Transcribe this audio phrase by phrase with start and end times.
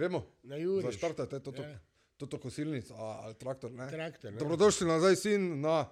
[0.00, 0.24] Gremo.
[0.42, 0.84] Na Juriš.
[0.86, 1.78] Zaštartajte to, to, Ja.
[2.16, 3.70] to, to kosilnico a- ali traktor.
[3.70, 3.84] Ne?
[3.86, 4.38] Traktor, ne.
[4.38, 5.88] Dobrodošli nazaj, sin, na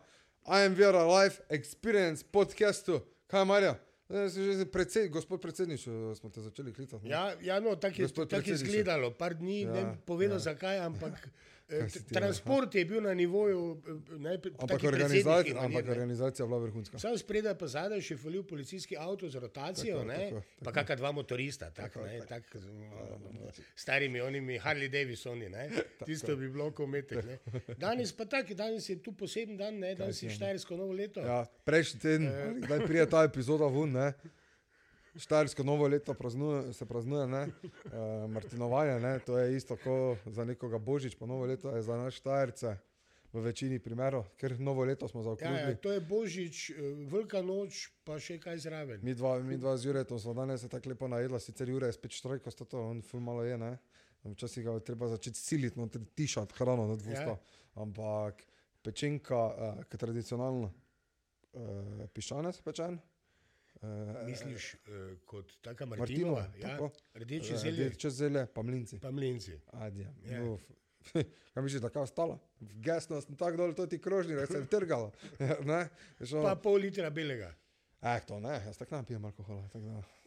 [0.47, 3.01] IMVR Live Experience podcastu.
[3.27, 3.75] Kaj, Marja?
[4.73, 7.05] Predsed, gospod predsednik, eh, smo te začeli klicati.
[7.05, 7.11] ne?
[7.11, 10.33] Ja, ja no, tako je, tak je izgledalo, par dni, ja, ne Ja, bom povedal
[10.33, 10.41] ja.
[10.41, 10.45] ja.
[10.47, 11.29] zakaj, ampak ti
[12.13, 15.87] transport je bil na nivoju, eh, ne, Ampak, organizacija, ampak
[16.39, 16.99] je bila vrhunska.
[16.99, 20.97] Sam spredaj pa zadaj še falil policijski avto z rotacijo, Tako, ne, tako, pa kakšna
[20.97, 25.69] dva motorista, tak, ne, tak, z mm, starimi onimi Harley Davisoni, ne,
[26.07, 27.25] tisto bi bilo kometek.
[27.25, 27.39] Ne.
[27.79, 31.21] Danes pa tak, danes je tu poseben dan, ne, danes je Štajersko novo leto.
[31.21, 32.55] Ja, prejšnji teden, Eh.
[32.67, 34.13] kdaj prije ta epizoda ven, ne?
[35.19, 37.43] Štajersko novo leto praznuje, se praznuje, ne?
[37.45, 39.19] Uh, Martinovanje, ne?
[39.19, 42.77] to je isto kot za nekoga Božič, pa novo leto je za nas Štajerce
[43.33, 45.75] v večini primerov, ker novo leto smo Ja, zaokrožili.
[45.75, 46.75] ja, to je Božič, eh,
[47.11, 49.01] velika noč, pa še kaj zraven.
[49.03, 51.93] Mi dva, mi dva z Juretom smo danes se tako lepo najedla, sicer Jure je
[51.93, 53.77] spet štrojko, sto to, on ful malo je, ne?
[54.25, 57.37] Včasih ga je treba začeti siliti, no, tišati hrano na dvusto.
[57.37, 57.39] Ja.
[57.75, 58.43] Ampak
[58.83, 60.71] pečenka, uh, ki je tradicionalna,
[61.53, 62.99] uh, piščanec pečen.
[63.81, 64.81] Uh, Misliš, eh,
[65.25, 66.91] kot taka Martinova, Martinova, ja, tako.
[67.15, 68.99] rdeče zelje, Če zelje, pa mlinci.
[69.01, 69.53] pa mlinci.
[69.73, 70.11] Adja.
[70.25, 70.43] Ja.
[70.45, 70.61] Uf.
[71.55, 72.39] Kaj misliš, da je ostala?
[72.61, 75.13] Gesno sem tako dol, to ti krožni, da se je trgalo.
[75.71, 75.89] ne?
[76.19, 77.53] Veš, ono- Pa pol litra belega.
[78.03, 79.69] Eh, to ne, jaz tako ne pijem alkohola.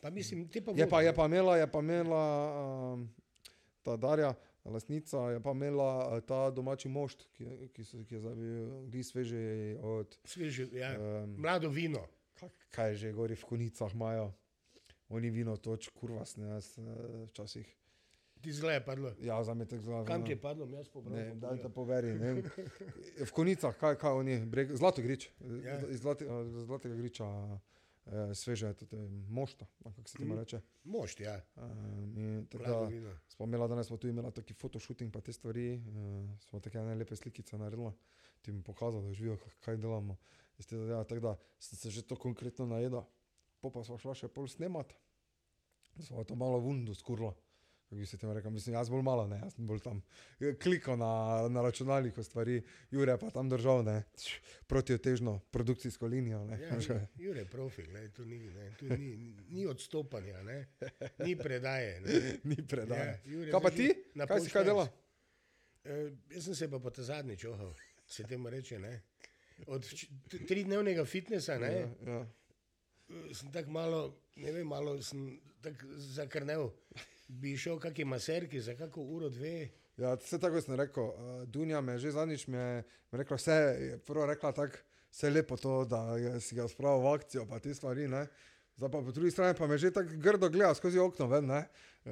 [0.01, 2.23] Pa mislim, te pa Je pa, je pa imela, je pa imela
[2.93, 3.05] um,
[3.83, 4.33] ta Darja,
[4.65, 8.35] lasnica, je pa imela uh, ta domači mošt, ki, ki, so, ki je zdaj
[8.87, 9.43] bil sveži
[9.81, 10.95] od, Sveže, ja.
[10.99, 12.07] um, Mlado vino.
[12.71, 14.31] Kaj, je že gori v konicah imajo.
[15.09, 16.85] Oni vino toč, kurva sne, jaz uh,
[17.29, 17.67] včasih.
[18.41, 19.11] Ti zle je padlo.
[19.21, 20.05] Ja, za me tako zelo.
[20.05, 21.13] Kam ti je padlo, jaz pobral.
[21.13, 22.13] Ne, daj te poveri.
[22.17, 22.41] Ne.
[23.27, 25.75] V konicah, kaj, kaj oni, breg, zlato grič, Ja.
[25.75, 25.89] ja.
[25.89, 27.27] iz zlati, eh, zlatega griča,
[28.07, 28.97] eh, sveže, tudi
[29.29, 30.39] mošta, ali kako se temu Mm.
[30.39, 30.61] reče.
[30.83, 31.35] Mošt, ja.
[31.55, 33.13] Um, tako da, vino.
[33.27, 36.95] Smo imeli, danes smo tu imeli taki fotoshooting, pa te stvari, uh, smo take ene
[36.95, 37.91] lepe slikice naredili,
[38.41, 40.17] ti mi pokazali, da živijo, kaj delamo.
[40.61, 43.01] Iz tega, ja, tako da sem se že to konkretno najedel,
[43.61, 44.93] po pa smo šla še pol snemati,
[46.05, 47.33] smo to malo vundo skurlo.
[47.89, 49.97] Kako bi se temu rekel, mislim, jaz bolj malo, ne, jaz sem bolj tam
[50.39, 51.09] eh, klikal na,
[51.51, 52.61] na računalniku stvari,
[52.93, 53.97] Jure pa tam držal, ne,
[54.69, 57.01] protiotežno produkcijsko linijo, ne, Ja.
[57.19, 60.59] Jure profi, gled, tu, ni, ne, tu ni, ni odstopanja, ne.
[61.25, 61.99] ni predaje.
[62.05, 62.21] Ne.
[62.43, 63.07] ni predaj.
[63.07, 63.93] Ja, Jure kaj pa ti?
[64.27, 64.87] Kaj si kaj pol dela?
[65.83, 66.01] E,
[66.37, 67.73] jaz sem se pa po ta zadnji čohal,
[68.05, 68.79] se temu reče.
[68.79, 68.99] Ne.
[69.67, 69.85] Od
[70.47, 72.25] tridnevnega fitnesa ne, Ja, ja.
[73.33, 74.01] sem tako malo,
[74.35, 76.69] ne vem, malo sem tako zakrnel.
[77.27, 79.69] Bi šel kakšni maserki za kako uro, dve.
[79.97, 81.03] Ja, vse tako sem rekel.
[81.03, 84.77] Uh, Dunja me že zadnjič me je rekla, vse je prvo rekla tako,
[85.11, 86.01] vse je lepo to, da
[86.39, 88.27] si ga spravil v akcijo, pa te stvari, ne.
[88.77, 91.65] Zdaj pa po drugi strani pa me že tako grdo gleda skozi okno, ven, ne.
[92.05, 92.11] Uh,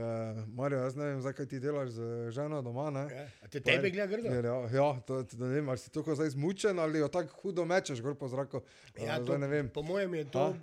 [0.54, 3.08] Marijo, jaz ne vem, zakaj ti delaš z ženo doma, ne.
[3.10, 3.48] Ja.
[3.50, 4.28] Te tebe gleda grdo?
[4.30, 7.42] Ja, ja, ja to, to, ne vem, ali si tako zdaj zmučen ali jo tako
[7.42, 8.62] hudo mečeš gor po zraku.
[9.00, 9.70] Ja, Uh, to, ne vem.
[9.70, 10.40] Po mojem je to.
[10.40, 10.54] A?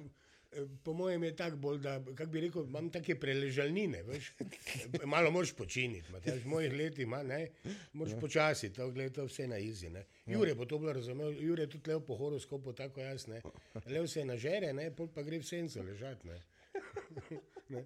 [0.84, 4.02] Po mojem je tako bolj, da bi rekel, imam take preležalnine.
[4.02, 4.32] Veš?
[5.14, 7.48] Malo moraš počiniti, Matjaž, mojih letih ima, ne,
[7.92, 8.20] moraš ja.
[8.20, 9.90] počasi, to, gled, to vse na izi.
[9.90, 10.06] Ne.
[10.26, 13.42] Jure bo to bilo razumel, Jure je tudi lev po horoskopu, tako jaz ne.
[13.86, 16.28] Lev se nažere, ne, pol pa gre v senco ležati.
[16.28, 16.40] Ne.
[17.68, 17.80] Ne.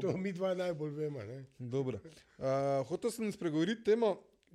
[0.00, 1.22] To mi dva najbolj vemo.
[1.26, 1.40] Ne.
[1.58, 1.98] Dobro.
[2.38, 4.12] Uh, hotel sem spregovoriti temo,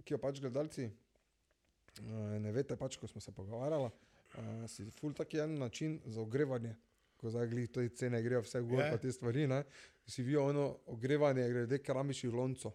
[0.07, 3.90] ki jo pač gledalci uh, ne veste, pač, ko smo se pogovarjali.
[4.38, 6.75] Uh, si ful taki en način za ogrevanje,
[7.19, 8.85] ko zdaj te cene grejo vse gor, Ja.
[8.85, 8.91] yeah.
[8.96, 9.47] pa te stvari.
[9.47, 9.63] Ne?
[10.07, 12.72] Si vijo ono ogrevanje glede keramičnih loncev.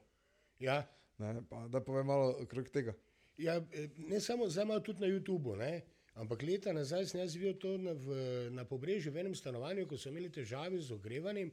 [0.61, 0.83] Ja.
[1.19, 1.43] Ne?
[1.51, 2.95] Pa da povem malo okrog tega.
[3.39, 5.81] Ja, eh, ne samo zdaj malo tudi na YouTubu, ne?
[6.15, 8.17] ampak leta nazaj sem jaz videl to na, v,
[8.55, 11.51] na pobrežju v enem stanovanju, ko so imeli težave z ogrevanjem,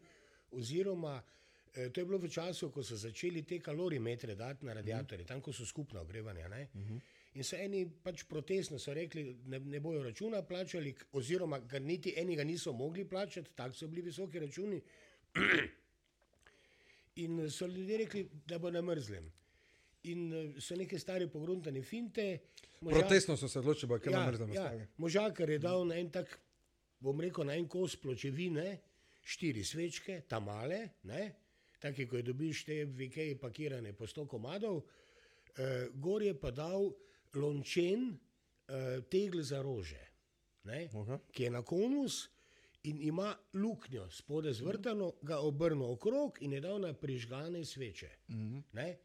[0.51, 1.15] oziroma
[1.73, 5.41] eh, to je bilo v času, ko so začeli te kalorimetre dati na radiatorje, tam,
[5.41, 6.47] ko so skupna ogrevanja.
[6.47, 6.67] Ne?
[7.33, 12.13] In so eni pač protestno so rekli, ne, ne bojo računa plačali, oziroma ga niti
[12.17, 14.81] enega niso mogli plačati, tako so bili visoki računi.
[17.15, 19.31] In so ljudje rekli, da bo na mrzlem.
[20.03, 20.21] In
[20.59, 22.39] so neke stare pogruntane finte.
[22.81, 24.85] moža- Protestno so se odločili, da je ja, na mrzlem ja, stavku.
[24.97, 26.39] možakar je dal na en tak,
[26.99, 28.79] bom rekel, na en kos pločevine,
[29.23, 31.31] štiri svečke, ta male, ne,
[31.79, 34.81] take, ko je dobiš te v Ikeji pakirane po sto komadov,
[35.57, 36.89] eh, gor je pa dal
[37.35, 40.01] lončen eh, tegl za rože,
[40.63, 41.19] ne, Aha.
[41.31, 42.27] ki je na konus
[42.83, 48.09] in ima luknjo spode zvrtano, ga obrnil okrog in je dal na prižgane sveče.
[48.29, 48.59] Mhm.
[48.73, 48.97] Ne?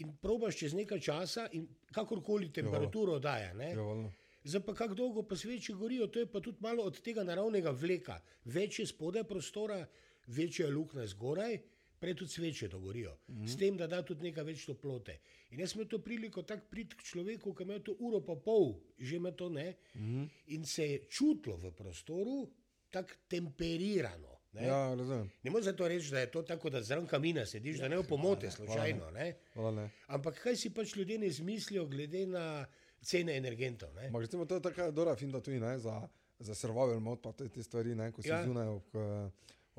[0.00, 3.54] In probaš čez nekaj časa, in kakorkoli temperaturo daje.
[3.54, 3.70] Ne?
[3.70, 4.12] Ja, valjda.
[4.44, 7.70] Zdaj pa kako dolgo pa sveče gorijo, to je pa tudi malo od tega naravnega
[7.70, 8.20] vleka.
[8.44, 9.86] Več je spodaj prostora,
[10.26, 11.58] večja je luknja zgoraj,
[12.00, 13.48] prej tudi sveče dogorijo, mm -hmm.
[13.48, 15.18] s tem, da da tudi nekaj več toplote.
[15.50, 18.34] In jaz sem imel to priliko tako prid k človeku, ki ima to uro pa
[18.36, 20.28] pol, že ima to ne, mm -hmm.
[20.46, 22.48] in se je čutilo v prostoru
[22.90, 24.36] tako temperirano.
[24.52, 25.30] Ne, Ja, razumem.
[25.42, 28.02] ne moreš zato reči, da je to tako, da zraven kamina sediš, da ne bo
[28.02, 29.10] pomote slučajno.
[29.10, 29.34] Ne?
[29.52, 29.90] Hvala, ne.
[30.06, 32.66] Ampak kaj si pač ljudje ne izmislijo, glede na
[33.02, 33.94] cene energentov?
[33.94, 34.06] Ne?
[34.06, 36.08] Ampak recimo to je taka dobra finta tudi, ne, za,
[36.38, 38.36] za survival mod, pa te, te stvari, ne, ko si Ja.
[38.38, 38.44] ja.
[38.44, 39.30] zunaj ob, eh,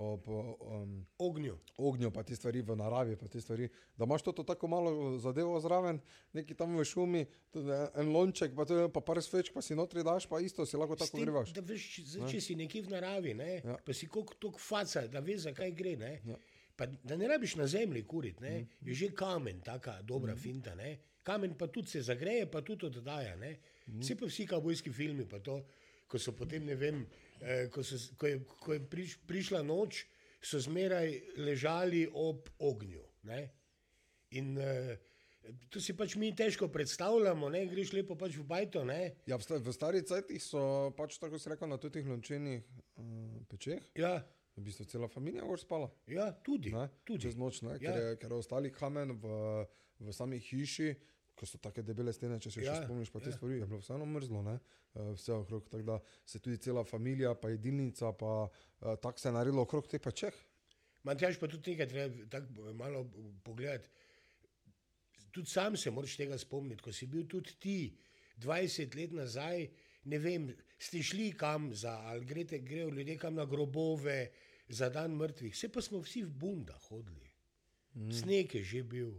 [0.01, 1.57] ob um, Ognju.
[1.77, 4.91] ognju, pa te stvari v naravi, pa te stvari, da imaš to, to tako malo
[5.19, 5.99] zadevo zraven,
[6.33, 7.21] neki tam v šumi,
[7.51, 10.77] tudi en lonček, pa, to, pa par sveč, pa si notri daš, pa isto si
[10.77, 11.53] lahko tako grevaš.
[11.53, 13.77] Da veš, če, če si nekje v naravi, ne, Ja.
[13.77, 15.95] pa si koliko tok faca, da veš, zakaj gre.
[15.97, 16.37] Ne, Ja.
[16.75, 20.73] pa, da ne rabiš na zemlji kuriti, ne, je že kamen, taka dobra finta.
[20.75, 20.95] Ne.
[21.23, 23.35] Kamen pa tudi se zagreje, pa tudi oddaja.
[23.35, 23.59] Ne.
[23.99, 25.59] Vse pa vsi kavbojski filmi, pa to,
[26.07, 27.03] ko so potem, ne vem,
[27.41, 30.05] eh, ko, so, ko je, ko je priš, prišla noč,
[30.41, 33.03] so zmeraj ležali ob ognju.
[33.29, 33.41] Ne.
[34.37, 34.95] In uh,
[35.69, 38.83] to si pač mi težko predstavljamo, ne, greš lepo pač v bajto.
[38.87, 39.13] Ne.
[39.29, 40.63] Ja, v, sta, v starih cajtih so
[40.97, 44.17] pač tako se rekel na teh lončenih uh, pečeh, Ja,
[44.57, 45.91] v bistvu cela familija gor spala.
[46.07, 46.73] ja, tudi.
[46.73, 46.89] Ne?
[47.05, 47.27] tudi.
[47.27, 47.77] Čez noč, ne?
[47.77, 47.91] Ja.
[47.91, 49.37] ker, je, ker je ostali kamen v,
[50.01, 50.91] v sami hiši,
[51.35, 53.35] ko so tako debele stene, če se Ja, še spomniš, pa te ja.
[53.35, 54.55] stvari, je bilo vseeno mrzlo, ne?
[54.93, 59.29] Eh, vse okrog, tako da se tudi cela familija, pa jedilnica, pa uh, tako se
[59.29, 60.37] je naredilo okrog teh pečeh.
[61.07, 63.05] Matjaž pa tudi nekaj treba tako malo
[63.43, 63.89] pogledati.
[65.31, 67.77] Tudi sam se moraš tega spomniti, ko si bil tudi ti
[68.43, 69.67] 20 let nazaj,
[70.11, 70.49] ne vem,
[70.81, 74.29] ste šli kam za, ali grete, grejo ljudje kam na grobove
[74.67, 75.53] za dan mrtvih.
[75.55, 77.31] Vse pa smo vsi v bunda hodili.
[77.95, 78.11] Mm.
[78.11, 79.13] Sneg je že bil,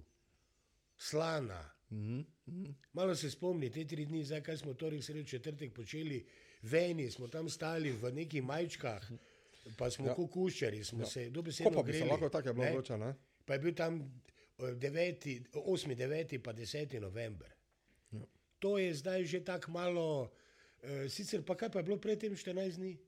[0.98, 1.71] slana.
[1.92, 2.74] Mm -hmm.
[2.92, 6.26] Malo se spomni, te tri dni, zdaj kaj smo torek, sredo, četrtek počeli,
[6.62, 9.10] veni smo tam stali v nekih majčkah,
[9.78, 10.14] pa smo ja.
[10.14, 11.06] kukuščari, smo ja.
[11.06, 13.14] se dobesedno Ko pa bi se greli, lahko tako je bilo vroče, ne?
[13.44, 14.22] Pa je bil tam
[14.58, 16.38] eh, 9., 8., 9.
[16.38, 17.00] pa 10.
[17.00, 17.54] november.
[18.12, 18.24] Ja.
[18.58, 20.22] To je zdaj že tako malo,
[20.82, 22.98] uh, sicer pa kaj pa je bilo predtem 14 dni?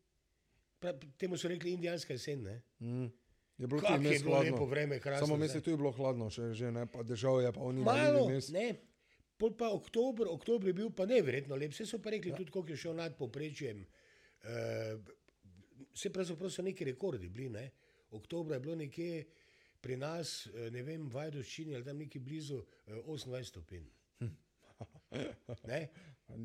[0.78, 2.62] Pra, temu so rekli indijanska jesen, ne?
[2.78, 3.06] Mm.
[3.58, 5.26] Je bilo tudi je bilo lepo vreme, krasno.
[5.26, 8.26] Samo mesec tu je bilo hladno, še, že ne, pa dežal je, pa oni Malo,
[8.50, 8.66] ne.
[9.38, 11.74] Pol pa oktober, oktober je bil pa neverjetno lep.
[11.74, 12.38] Vse so pa rekli, ja.
[12.38, 13.82] tudi koliko je šel nad povprečjem.
[14.44, 14.98] Uh,
[15.94, 17.50] vse pravzaprav so neki rekordi bili.
[17.50, 17.70] Ne?
[18.10, 19.24] Oktober je bilo nekje
[19.80, 23.86] pri nas, eh, ne vem, v Vajdoščini ali tam neki blizu eh, 28 stopinj.
[25.70, 25.88] Ne?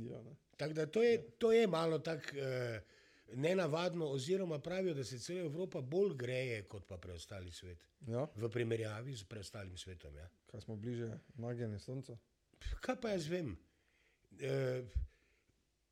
[0.05, 0.35] Ja, ne.
[0.57, 2.98] Tako da to je, to je malo tako uh,
[3.33, 7.87] nenavadno, oziroma pravijo, da se cela Evropa bolj greje kot pa preostali svet.
[8.07, 10.15] ja, V primerjavi z preostalim svetom.
[10.15, 10.29] Ja.
[10.45, 12.17] kaj smo bliže nagnjeni sonca.
[12.81, 13.57] Kaj pa jaz vem?
[14.39, 14.83] E,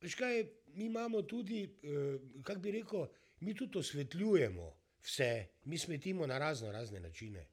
[0.02, 3.08] veš kaj, mi imamo tudi, e, kako bi rekel,
[3.40, 7.48] mi tudi osvetljujemo vse, mi smetimo na razno razne načine.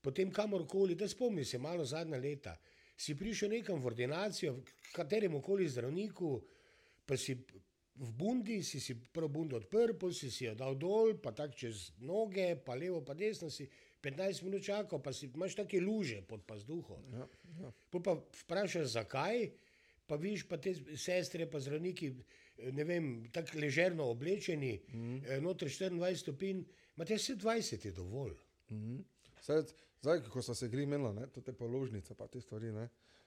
[0.00, 2.56] Potem kamorkoli, da spomni se malo zadnja leta,
[2.96, 6.40] si prišel nekam v ordinacijo, v katerem koli zdravniku,
[7.06, 7.36] pa si
[8.00, 11.52] v bundi, si si prvo bundo odprl, pa si si jo dal dol, pa tako
[11.52, 13.68] čez noge, pa levo, pa desno si
[14.00, 16.96] 15 minut čakal, pa si imaš take luže pod pazduho.
[17.12, 17.28] Ja,
[17.60, 17.72] ja.
[17.92, 19.50] Pol pa vprašaš, zakaj,
[20.08, 22.14] pa vidiš pa te sestre, pa zdravniki,
[22.72, 25.36] ne vem, tako ležerno oblečeni, mm.
[25.44, 26.64] noter 24 stopinj,
[26.96, 28.34] imate vse 20 je dovolj.
[28.72, 28.98] Mhm.
[29.44, 29.62] Zdaj,
[30.02, 32.88] zdaj, ko so se gri menila, ne, to te položnice, pa te stvari, ne.
[32.88, 33.19] em,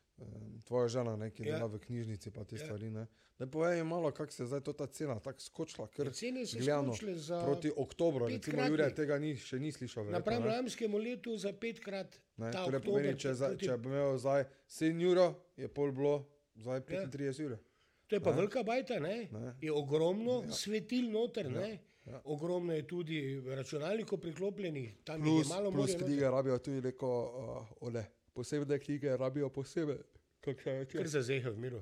[0.63, 1.55] Tvoja žena, ne, ki Ja.
[1.55, 2.59] dela v knjižnici, pa te Ja.
[2.59, 3.07] stvari, ne.
[3.39, 6.57] Ne povej mi malo, kako se je zdaj ta cena tako skočila, ker Cene so
[6.57, 8.61] gledano skočile za proti oktobru, recimo.
[8.63, 10.03] Jurija tega ni, še ni slišal.
[10.03, 10.49] verjetno, Napram ne.
[10.49, 12.19] lanskemu letu za petkrat.
[12.37, 15.17] Ne, torej pomeni, če, za, proti- če bi imel zdaj 7 ur,
[15.57, 16.13] je pol bilo
[16.55, 17.45] zdaj 35 ja.
[17.45, 17.57] ur.
[18.07, 19.27] To je pa velika bajta, ne?
[19.31, 19.55] Ne.
[19.59, 20.51] je ogromno ja.
[20.51, 21.79] svetil noter, ne?
[22.05, 22.21] ja.
[22.25, 23.17] ogromno je tudi
[23.47, 26.07] računalnikov priklopljenih, tam jih Plus, je malo plus morja noter.
[26.07, 29.97] knjige rabijo tudi neko, uh, ole, posebne knjige rabijo posebej,
[30.55, 31.81] se Ker za zehe v miru.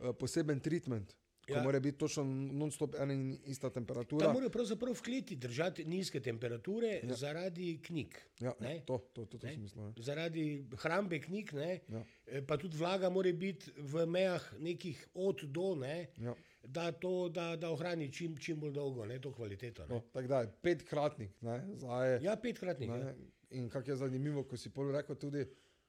[0.00, 1.12] uh, poseben treatment.
[1.42, 1.62] Ko Ja.
[1.62, 4.20] mora biti točno non-stop ena in ista temperatura.
[4.20, 7.14] Tam morajo pravzaprav v kleti držati nizke temperature ja.
[7.14, 8.14] zaradi knjig.
[8.40, 8.82] Ja, ne?
[8.86, 9.52] to, to, to, to Ne?
[9.52, 9.84] sem mislil.
[9.84, 9.92] ne.
[9.98, 10.44] Zaradi
[10.74, 12.04] hrambe knjig, ne, Ja.
[12.26, 16.34] eh, pa tudi vlaga mora biti v mejah nekih od do, ne, Ja.
[16.62, 19.82] da, to, da, da ohrani čim, čim bolj dolgo ne, to kvaliteto.
[19.82, 19.94] Ne.
[19.94, 21.30] No, tako da je petkratnik.
[21.40, 22.88] Ne, zdaj, Ja, petkratnik.
[22.88, 22.96] Ja.
[22.98, 23.14] ne,
[23.50, 25.42] in kako je zanimivo, ko si pol rekel tudi,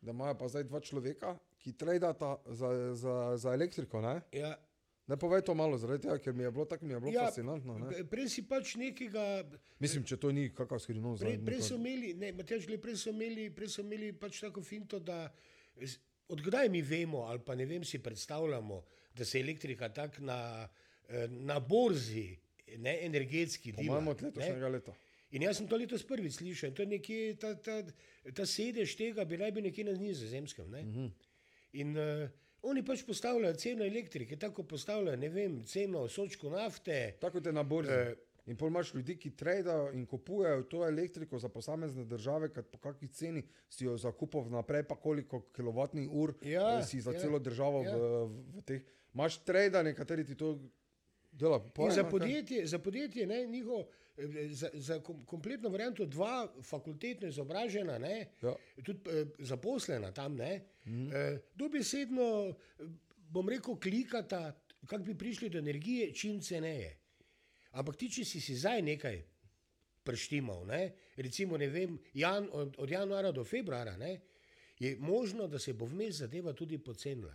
[0.03, 4.01] da imajo pa zdaj dva človeka, ki tradata za, za, za elektriko.
[4.01, 4.19] Ne?
[4.31, 4.55] Ja.
[5.07, 7.25] ne povej to malo, zaradi tega, ker mi je bilo tako mi je bilo Ja,
[7.27, 7.77] fascinantno.
[7.79, 8.03] Ne?
[8.10, 9.43] Prej si pač nekega.
[9.79, 11.24] Mislim, če to ni kakav skrivnost.
[11.24, 14.63] Prej, prej so imeli, ne, Matjaž, glej, prej so imeli, prej so imeli pač tako
[14.63, 15.25] finto, da
[16.33, 18.83] odkdaj mi vemo, ali pa ne vem, si predstavljamo,
[19.15, 20.67] da se elektrika tako na,
[21.10, 22.38] eh, na borzi,
[22.77, 24.15] ne energetski od ne.
[24.22, 24.93] letošnjega leta.
[25.34, 27.80] In jaz sem to letos prvič slišal, to je nekje, ta, ta,
[28.38, 30.70] ta sedež tega bi naj bil nekje na nizozemskem.
[30.70, 30.84] Ne?
[30.84, 31.08] Mhm.
[31.82, 32.28] In uh,
[32.70, 37.18] oni pač postavljajo ceno elektrike, tako postavljajo, ne vem, ceno sočku nafte.
[37.22, 37.92] Tako je na borzi.
[37.92, 38.13] Eh,
[38.46, 42.78] In pol imaš ljudi, ki tradejo in kupujejo to elektriko za posamezne države, kad po
[42.78, 47.22] kakšni ceni si jo zakupil vnaprej, pa koliko kilovatnih ur Ja, eh, si za ja,
[47.24, 47.96] celo državo ja.
[47.96, 48.25] v,
[48.58, 48.82] v teh.
[49.13, 50.58] Imaš trade, nekateri ti to
[51.32, 51.62] dela.
[51.63, 54.02] In Povej, za podjetje, za podjetje ne, njiho, eh,
[54.50, 58.55] za, za kom, kompletno varianto, dva fakultetno izobražena, ne, Ja.
[58.84, 61.13] tudi eh, zaposlena tam, ne, mm.
[61.13, 62.84] eh, dobesedno, eh,
[63.29, 66.98] bom rekel, klikata, kako bi prišli do energije, čim ceneje.
[67.72, 69.24] Ampak ti, če si si zdaj nekaj
[70.03, 74.20] preštimal, ne, recimo ne vem, jan, od, od januara do februara, ne,
[74.79, 77.34] je možno, da se bo vmes zadeva tudi pocenila.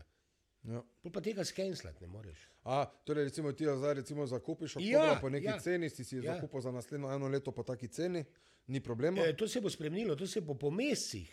[0.69, 0.83] Ja.
[1.01, 2.39] Pol Pa tega skenslati ne moreš.
[2.65, 5.59] A, torej, recimo, ti zdaj recimo zakupiš Ja, po neki ja.
[5.59, 6.35] ceni, si si jo Ja.
[6.35, 8.25] zakupil za naslednjo eno leto po taki ceni,
[8.67, 9.23] ni problema.
[9.23, 11.31] E, to se bo spremenilo, to se bo po mesecih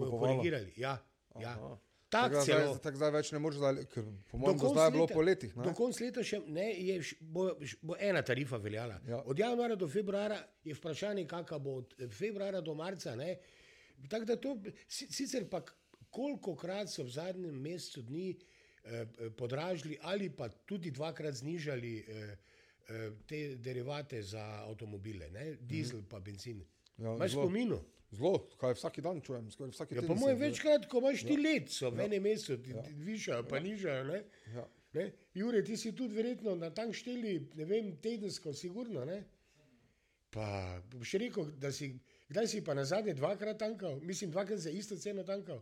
[0.00, 0.72] korigirali.
[0.76, 0.98] Ja,
[1.36, 1.50] ja.
[1.50, 1.78] Aha.
[2.08, 2.60] Tak Tako celo.
[2.62, 5.56] zdaj, tako zdaj več ne moreš, ker po mojem do zdaj je bilo po letih.
[5.56, 5.64] Ne?
[5.64, 7.48] Do konca leta še ne, je, bo,
[7.82, 9.00] bo ena tarifa veljala.
[9.04, 9.18] Ja.
[9.24, 13.16] Od januarja do februarja je vprašanje, kakšna bo od februarja do marca.
[13.16, 13.38] ne.
[14.08, 14.54] Tako da to,
[14.88, 15.74] si- sicer pa k-
[16.10, 18.36] kolikokrat so v zadnjem mesecu dni
[19.36, 22.36] podražili ali pa tudi dvakrat znižali eh,
[22.88, 25.56] eh, te derivate za avtomobile, ne?
[25.60, 26.64] dizel pa benzin.
[26.98, 27.42] Ja, Imaš zelo.
[27.44, 27.80] spominu?
[28.10, 30.08] Zelo, kaj vsak dan čujem, skoraj vsak Ja, teden.
[30.08, 33.58] po mojem, večkrat, ko imaš ti let, so v enem mesecu, ti, ti višajo, pa
[33.60, 34.04] nižajo.
[34.04, 34.22] Ne?
[34.54, 34.68] Ja.
[34.94, 35.10] Ne?
[35.34, 39.04] Jure, ti si tudi verjetno na tank šteli, ne vem, tedensko, sigurno.
[39.04, 39.24] Ne?
[40.30, 40.46] Pa
[40.92, 41.90] boš rekel, da si,
[42.28, 45.60] kdaj si pa na zadnje dvakrat tankal, mislim, dvakrat za isto ceno tankal.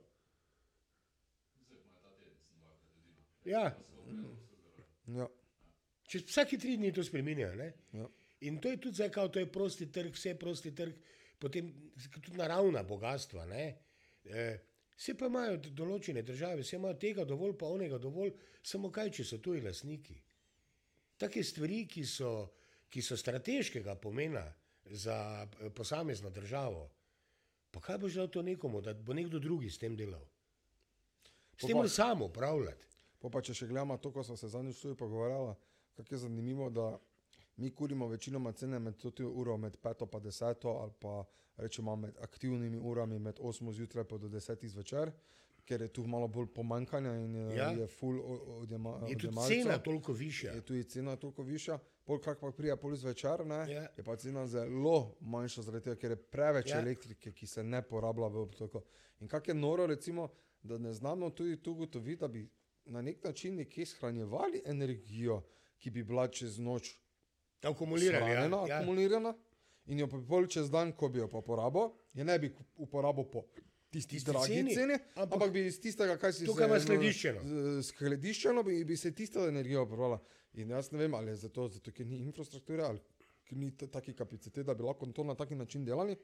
[3.44, 3.76] Ja,
[5.06, 5.28] Ja.
[6.08, 7.54] čez vsake tri dni to spremenjajo.
[7.54, 7.72] ne.
[7.92, 8.08] Ja.
[8.40, 10.94] In to je tudi zdaj, kao, to je prosti trg, vse prosti trg,
[11.38, 11.72] potem
[12.12, 13.46] tudi naravna bogatstva.
[13.46, 13.76] Ne?
[14.24, 14.58] E,
[14.96, 18.32] vse pa imajo določene države, vse imajo tega dovolj, pa onega dovolj,
[18.62, 20.16] samo kaj, če so tuji lastniki.
[21.16, 22.34] Take stvari, ki so,
[22.90, 24.44] ki so strateškega pomena
[24.84, 26.90] za eh, posamezno državo,
[27.70, 30.24] pa kaj boš dal to nekomu, da bo nekdo drugi s tem delal?
[31.56, 32.93] S tem samo upravljati.
[33.24, 35.54] Pa, pa če še gledamo to, ko smo se zadnjič tudi pogovarjali,
[35.94, 36.98] kako je zanimivo, da
[37.56, 41.24] mi kurimo večinoma cene med to uro, med 5 in 10, ali pa
[41.56, 45.12] rečemo med aktivnimi urami, med 8 zjutraj pa do 10 zvečer,
[45.64, 47.70] ker je tu malo bolj pomankanja in je, Ja.
[47.70, 49.62] je full o- odjema, Je tudi odjemalcev.
[49.62, 50.52] cena toliko višja.
[50.52, 53.88] Je tudi cena toliko višja, pol kak pa prija pol zvečer, ne, Ja.
[53.96, 56.78] je pa cena zelo manjša, zaradi tega, ker je preveč Ja.
[56.78, 58.82] elektrike, ki se ne porablja v obtoku.
[59.20, 60.28] In kak je noro, recimo,
[60.62, 62.44] da ne znamo tudi tu ugotoviti, da bi
[62.86, 65.42] na nek način nekje shranjevali energijo,
[65.78, 66.90] ki bi bila čez noč
[67.62, 68.24] Akumulirali.
[68.24, 68.76] shranjena, Ja, ja.
[68.76, 69.34] akumulirana
[69.86, 71.82] in jo pa bi pol čez dan, ko bi jo pa porabil,
[72.14, 73.44] je ne bi uporabil po
[73.90, 77.40] tisti, dragi ceni, ceni, ampak- ampak, bi iz tistega, kaj si Tukaj skladiščeno.
[77.84, 80.20] Skladiščeno bi, bi se tista energija uporabljala.
[80.54, 83.00] In jaz ne vem, ali je zato, zato ker ni infrastrukture ali
[83.44, 86.16] ker ni ta- taki kapacitet, da bi lahko to na taki način delali.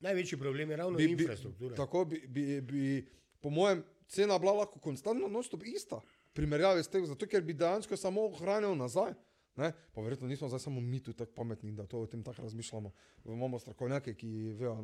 [0.00, 1.76] Največji problem je ravno Bi, bi, infrastruktura.
[1.76, 3.06] tako bi, bi, bi,
[3.40, 6.00] po mojem, cena bila lahko konstantno, non-stop ista.
[6.32, 9.14] Primerjavi s tem, zato ker bi dejansko samo ohranil nazaj.
[9.56, 9.72] Ne?
[9.92, 12.92] Pa verjetno nismo zdaj samo mi tu tako pametni, da to o tem tako razmišljamo.
[13.26, 14.74] Imamo strokovnjake, ki vejo,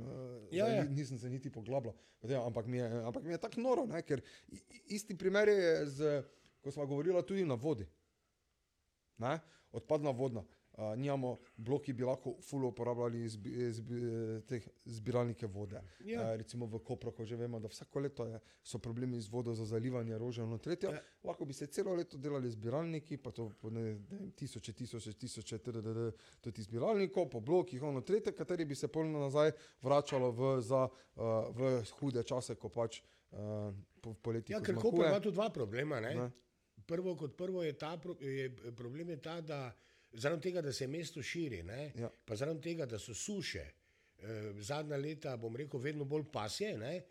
[0.50, 0.82] Ja, ja.
[0.82, 1.94] ni- nisem se niti poglabljal,
[2.40, 4.02] ampak mi je, ampak mi je tako noro, ne?
[4.02, 4.20] ker
[4.86, 6.22] isti primer je, z,
[6.60, 7.86] ko smo govorili tudi na vodi.
[9.18, 9.38] Ne?
[9.72, 10.44] Odpadna vodna.
[10.76, 14.00] Uh, nijamo bloki, bi lahko fulo uporabljali zbi, zbi,
[14.48, 15.80] teh zbiralnike vode.
[16.04, 16.20] Ja.
[16.20, 19.54] Uh, recimo v Kopru, ko že vemo, da vsako leto je, so problemi z vodo
[19.54, 20.90] za zalivanje rože in tretje.
[20.92, 21.00] Ja.
[21.24, 25.58] Lahko bi se celo leto delali zbiralniki, pa to po ne, ne, tisoče, tisoče, tisoče,
[25.58, 30.88] tdd, tudi zbiralnikov, po blokih, ono tretje, kateri bi se polno nazaj vračalo v, za,
[31.16, 31.24] uh,
[31.56, 34.52] v hude čase, ko pač uh, po, poleti.
[34.52, 34.76] Ja, ker.
[34.76, 36.00] Koper ima tu dva problema.
[36.00, 36.14] Ne?
[36.14, 36.30] Ne.
[36.86, 39.72] Prvo kot prvo je ta je, problem je ta, da
[40.12, 41.92] zaradi tega, da se mesto širi, ne?
[41.96, 42.10] Ja.
[42.24, 43.64] pa zaradi tega, da so suše,
[44.18, 47.02] eh, zadnja leta, bom rekel, vedno bolj pasje, ne?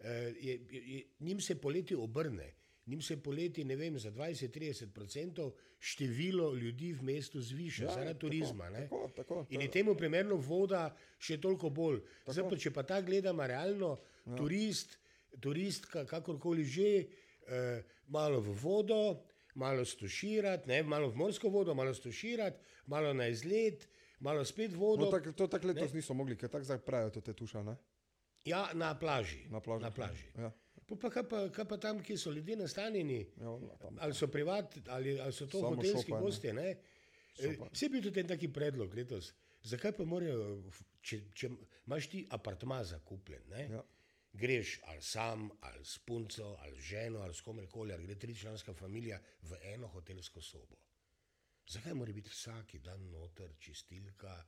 [0.00, 2.52] eh, je, je, njim se poleti obrne.
[2.86, 8.70] Njim se poleti, ne vem, za 20-30% število ljudi v mestu zviša, ja, zaradi turizma.
[8.70, 8.80] ne.
[8.82, 12.00] Tako, tako, In to- je temu primerno voda še toliko bolj.
[12.26, 14.36] Zdaj, pa, če pa ta gledamo realno, ja.
[14.36, 14.98] turist,
[15.40, 17.06] turistka, kakorkoli že,
[17.48, 23.28] eh, malo v vodo, malo stoširati, ne, malo v morsko vodo, malo stoširati, malo na
[23.28, 23.88] izlet,
[24.20, 25.04] malo spet vodo.
[25.04, 25.96] No, tak, to tako letos ne?
[25.96, 27.76] niso mogli, ker tako zdaj pravijo te tuša, ne?
[28.44, 29.46] Ja, na plaži.
[29.48, 29.82] Na plaži.
[29.82, 30.24] Na plaži.
[30.38, 30.52] Ja,
[30.84, 33.96] Pa, pa, kaj pa, kaj pa tam, kjer so ljudje nastanjeni, ja, tam.
[34.00, 36.22] ali so privat, ali, ali so to Samo hotelski šopa, ne.
[36.22, 36.52] gosti.
[36.52, 36.66] Ne?
[37.38, 39.30] Eh, Vse je bil tudi en taki predlog letos,
[39.62, 40.60] zakaj pa morajo,
[41.00, 41.48] če, če
[41.86, 43.62] imaš ti apartma zakupljen, ne?
[43.70, 43.80] Ja.
[44.34, 48.72] Greš ali sam, ali s punco, ali z ženo, ali s komerkoli, ali gre tričlanska
[48.72, 50.76] družina v eno hotelsko sobo.
[51.66, 54.44] Zakaj mora biti vsak dan noter čistilka,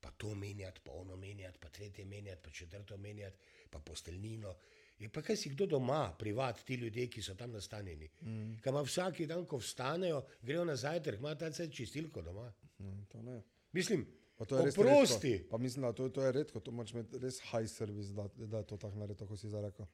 [0.00, 3.36] pa to menjati, pa ono menjati, pa tretje menjati, pa četrto menjati,
[3.70, 4.54] pa posteljnino.
[4.98, 8.08] Je pa kaj si kdo doma, privat, ti ljudje, ki so tam nastanjeni.
[8.22, 8.56] Mm.
[8.62, 12.52] Kaj ima vsak dan, ko vstanejo, grejo na zajtrk, ima ta cel čistilko doma.
[12.78, 13.38] Mm.
[13.72, 14.06] Mislim,
[14.38, 15.32] Pa to je res oprosti.
[15.32, 15.50] redko.
[15.50, 18.62] Pa mislim, da to, to je redko, to moraš imeti res high service, da, da
[18.62, 19.86] to tako narediti, kot si zdaj rekel.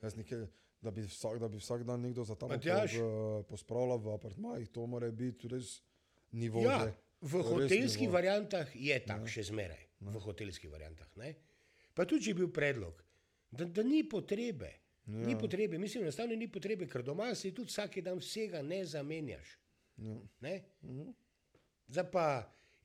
[0.00, 0.46] Jaz nekaj,
[0.80, 2.96] da bi vsak, da bi vsak dan nekdo za tam Matjaž.
[3.48, 5.82] pospravljal v apartmajih, to mora biti res
[6.32, 6.64] nivo.
[6.64, 6.94] Ja, že.
[7.20, 8.16] v hotelskih nivo.
[8.16, 9.84] variantah je tako še zmeraj.
[10.00, 11.10] V hotelskih variantah.
[11.20, 11.34] Ne?
[11.94, 13.02] Pa tudi, če je bil predlog,
[13.52, 14.70] da, da ni potrebe.
[15.10, 15.26] Ja.
[15.26, 19.58] Ni potrebe, mislim, enostavno ni potrebe, ker doma si tudi vsak dan vsega ne zamenjaš.
[20.00, 20.16] Ja.
[20.40, 20.54] Ne?
[21.90, 22.24] Zdaj pa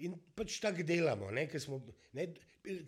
[0.04, 1.80] in pač tako delamo, ne, ker smo,
[2.14, 2.28] ne,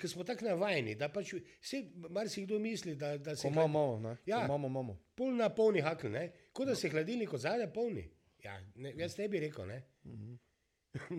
[0.07, 4.15] smo tako navajeni, da pač vse, marsikdo misli, da, da se imamo, imamo, ne?
[4.25, 4.43] Ja.
[4.45, 4.97] Imamo, imamo.
[5.15, 6.29] pol na polni hakl, ne?
[6.53, 8.07] kot da se hladilnik od zadaj polni.
[8.43, 9.81] Ja, ne, jaz ne bi rekel, ne.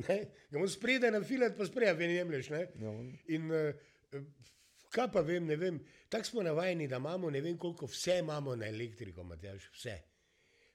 [0.08, 0.18] ne?
[0.50, 2.50] Ga moraš spredaj nafilat, pa spredaj ven jemlješ.
[2.54, 2.60] Ne?
[2.82, 2.92] Ja,
[3.34, 4.20] In uh,
[4.94, 8.56] kaj pa vem, ne vem, tako smo navajeni, da imamo ne vem koliko, vse imamo
[8.56, 9.98] na elektriko, Matjaž, vse.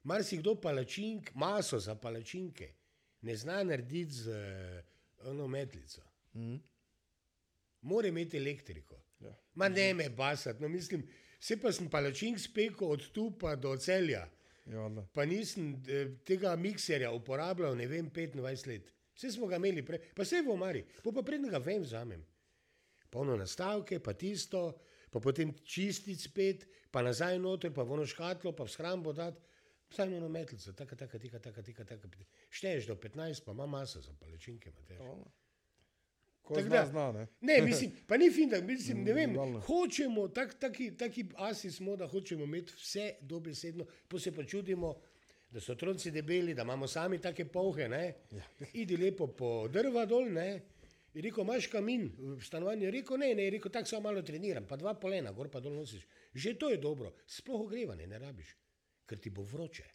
[0.04, 2.74] Mar si kdo palačink, maso za palačinke,
[3.22, 4.93] ne zna narediti z uh,
[5.26, 6.02] ono metlico.
[6.34, 6.56] Mhm.
[7.82, 9.02] Mora imeti elektriko.
[9.20, 9.36] Ja.
[9.54, 11.04] Ma ne me basati, no mislim,
[11.40, 14.28] vse pa sem palačink spekel od tu pa do celja.
[14.66, 15.06] Ja, valjda.
[15.14, 18.94] Pa nisem eh, tega mikserja uporabljal, ne vem, 25 let.
[19.16, 22.24] Vse smo ga imeli prej, pa vse v omari, pa, pa prednjo ga vem vzamem.
[23.12, 24.64] Polno nastavke, pa tisto,
[25.12, 29.42] pa potem čistiti spet, pa nazaj noter, pa v ono škatlo, pa v shrambo dati.
[29.94, 32.08] Vsaj eno metlico, taka, taka, tika, taka, tika, taka.
[32.50, 34.72] Šteješ do 15, pa ima maso za palečinke.
[34.72, 34.98] Matej.
[34.98, 35.32] Ja, valjda.
[36.42, 37.28] Ko Tako zna, da- zna, ne?
[37.42, 41.96] Ne, mislim, pa ni fin, da mislim, ne vem, hočemo, tak, taki, taki asi smo,
[41.96, 44.96] da hočemo imeti vse dobesedno, pa se pa čudimo,
[45.50, 48.14] da so otroci debeli, da imamo sami take polhe, ne.
[48.32, 48.44] Ja.
[48.74, 50.62] Idi lepo po drva dol, ne.
[51.14, 54.22] Je rekel, imaš kamin v stanovanju, je rekel, ne, ne, je rekel, tako samo malo
[54.22, 56.04] treniram, pa dva polena, gor pa dol nosiš.
[56.34, 58.56] Že to je dobro, sploh ogrevanje ne rabiš,
[59.06, 59.86] ker ti bo vroče.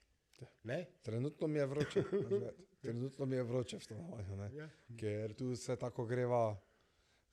[0.63, 0.85] Ne?
[1.03, 2.03] Trenutno mi je vroče.
[2.83, 4.51] Trenutno mi je vroče v stanovanju, ne?
[4.55, 4.69] Ja.
[4.99, 6.57] ker tu se tako greva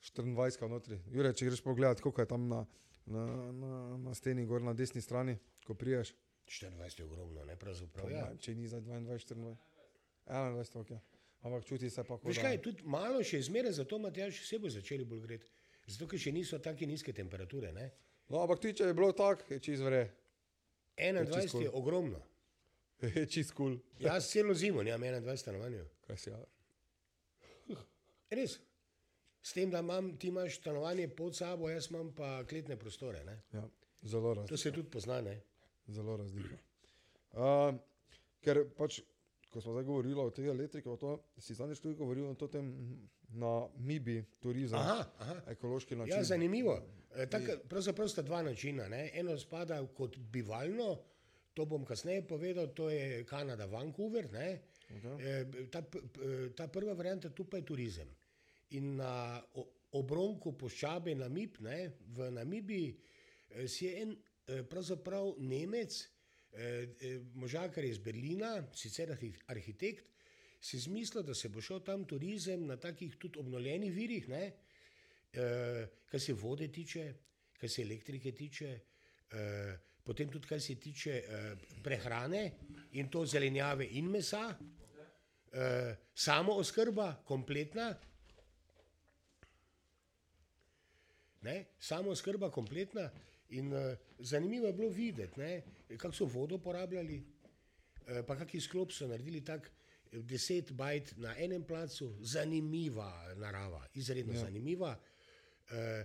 [0.02, 0.98] 24 notri.
[1.10, 2.64] Jure, če greš pogledat, koliko je tam na,
[3.06, 5.36] na, na, na steni, gor na desni strani,
[5.66, 6.14] ko priješ.
[6.46, 8.10] 24 je ogromno, ne pravzaprav.
[8.10, 8.18] Ja.
[8.18, 8.36] Ja.
[8.38, 9.54] Če ni za 22, 24,
[10.26, 10.90] 21, ok.
[11.46, 12.26] Ampak čuti se pa kot.
[12.26, 15.50] Veš kaj, tudi malo še zmeraj, zato Matjaž vse bo začeli bolj greti.
[15.86, 17.70] Zato, ker še niso tako nizke temperature.
[17.74, 17.90] Ne?
[18.30, 20.06] No, ampak ti, če je bilo tako, je čist vre.
[20.96, 22.22] 21 čisto je ogromno.
[23.02, 23.76] Je čist kul.
[23.76, 24.06] Cool.
[24.08, 25.80] Jaz celo zimo nimam 21 stanovanj.
[26.06, 26.38] Kaj si ja?
[28.30, 28.58] Res.
[29.42, 33.24] S tem, da imam, ti imaš stanovanje pod sabo, jaz imam pa kletne prostore.
[33.24, 33.42] Ne?
[33.52, 33.68] ja.
[34.02, 34.56] Zelo To razlika.
[34.56, 35.20] se tudi pozna.
[35.20, 35.40] Ne?
[35.86, 36.56] Zelo razlika.
[37.32, 37.76] Uh,
[38.42, 39.00] ker pač,
[39.50, 42.72] ko smo zdaj govorili o tej elektriki, to, si zadnjič tudi govoril o tem
[43.28, 45.40] na MIBI turizem, Aha, aha.
[45.48, 46.14] ekološki način.
[46.14, 46.82] Ja, zanimivo.
[47.14, 48.88] E, Tak, pravzaprav sta dva načina.
[48.88, 49.10] Ne?
[49.14, 50.98] Eno spada kot bivalno,
[51.54, 54.32] to bom kasneje povedal, to je Kanada, Vancouver.
[54.32, 54.60] Ne?
[54.90, 55.20] Okay.
[55.20, 56.00] E, ta, p-
[56.56, 58.08] ta prva varianta tu pa je turizem.
[58.70, 59.42] In na
[59.92, 62.96] obronku poščabe Namib, ne, v Namibiji,
[63.50, 64.16] eh, si je en
[64.68, 66.08] pravzaprav Nemec,
[67.34, 70.06] možakar iz Berlina, sicer arhi- arhitekt,
[70.66, 76.20] si izmislil, da se bo šel tam turizem na takih tudi obnovljenih virih, eh, kar
[76.20, 77.12] se vode tiče,
[77.60, 78.80] kar se elektrike tiče,
[79.30, 82.42] eh, potem tudi kar se tiče eh, prehrane
[82.92, 84.56] in to zelenjave in mesa,
[85.52, 87.94] eh, samo oskrba, kompletna.
[91.42, 91.64] Ne?
[91.78, 93.10] Samo oskrba kompletna.
[93.48, 95.62] In uh, zanimivo je bilo videti,
[95.96, 99.44] kako so vodo porabljali, uh, pa kakšen sklop so naredili.
[99.44, 99.70] Tak,
[100.12, 104.46] eh, Deset bajt na enem placu, zanimiva narava, izredno ja.
[104.46, 104.96] zanimiva.
[105.66, 106.04] Uh,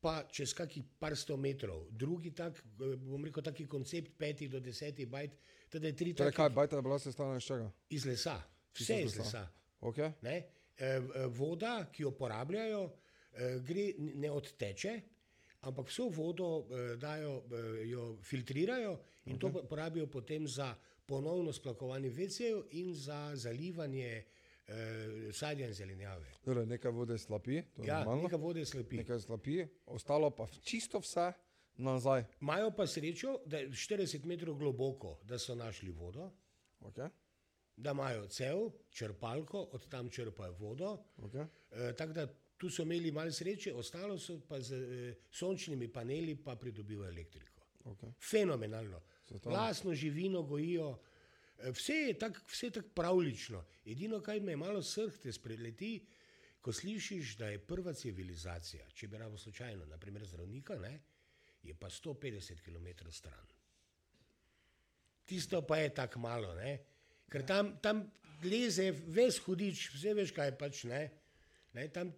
[0.00, 4.60] pa čez kakih par sto metrov, drugi tak, eh, bom rekel, taki koncept petih do
[4.60, 5.34] desetih bajt,
[5.70, 7.70] teda je tri Torej, take kaj, bajta je bila sestavljena iz čega?
[7.90, 8.36] iz lesa,
[8.74, 9.22] vse iz lesa.
[9.22, 9.48] lesa.
[9.80, 10.12] Okay.
[10.22, 10.36] Ne?
[10.76, 12.82] E, e, Voda, ki jo porabljajo,
[13.32, 15.00] e, gre, ne odteče,
[15.66, 19.40] ampak vso vodo e, dajo, e, jo filtrirajo in okay.
[19.40, 20.74] to po- porabijo potem za
[21.08, 24.24] ponovno splakovanje vecev in za zalivanje
[24.68, 24.74] e,
[25.32, 26.26] sadja in zelenjave.
[26.44, 28.22] Torej, nekaj vode slapi, to je Ja, normalno.
[28.22, 28.96] nekaj vode slepi.
[28.96, 31.32] Nekaj slapi, ostalo pa čisto vse
[31.76, 32.24] nazaj.
[32.40, 36.30] Imajo pa srečo, da je 40 metrov globoko, da so našli vodo.
[36.80, 37.08] Okay.
[37.76, 38.56] da imajo cev,
[38.90, 40.98] črpalko, od tam črpajo vodo.
[41.16, 41.46] Okay.
[41.70, 46.34] E, tako da tu so imeli malo sreče, ostalo so pa z e, sončnimi paneli
[46.36, 47.57] pa pridobivajo elektriko.
[47.92, 48.12] Okay.
[48.20, 49.00] Fenomenalno.
[49.28, 49.58] Svetovno.
[49.58, 50.98] Lastno živino gojijo,
[51.58, 52.40] e, vse je tako
[52.74, 53.64] tak pravlično.
[53.84, 56.06] Edino, kar me malo srhte spreleti,
[56.60, 61.00] ko slišiš, da je prva civilizacija, če bi rabo slučajno, naprimer zdravnika, ne,
[61.62, 63.46] je pa 150 km stran.
[65.24, 66.78] Tisto pa je tako malo, ne?
[67.28, 68.02] ker tam, tam
[68.44, 71.02] leze ves hudič, vse veš, kaj pač ne.
[71.76, 71.88] ne?
[71.92, 72.12] Tam,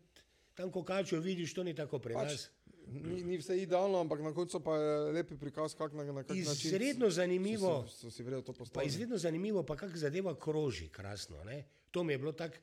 [0.54, 2.46] tam ko kačo vidiš, to ni tako pri Pač, nas.
[2.90, 6.36] Ni, ni vse idealno, ampak na koncu pa je lepi prikaz, kak na, na kak
[6.36, 6.66] način.
[6.66, 7.82] Izredno zanimivo.
[7.82, 8.88] So, si- so si to Pa postavili.
[8.88, 11.44] izredno zanimivo, pa kako zadeva kroži, krasno.
[11.44, 11.62] Ne?
[11.90, 12.56] To mi je bilo tako,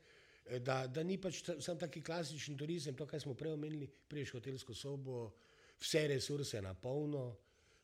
[0.46, 3.86] eh, da, da ni pač ta, sam taki klasični turizem, to, kar smo prej omenili,
[4.08, 5.32] priješ hotelsko sobo,
[5.78, 7.36] vse resurse na polno,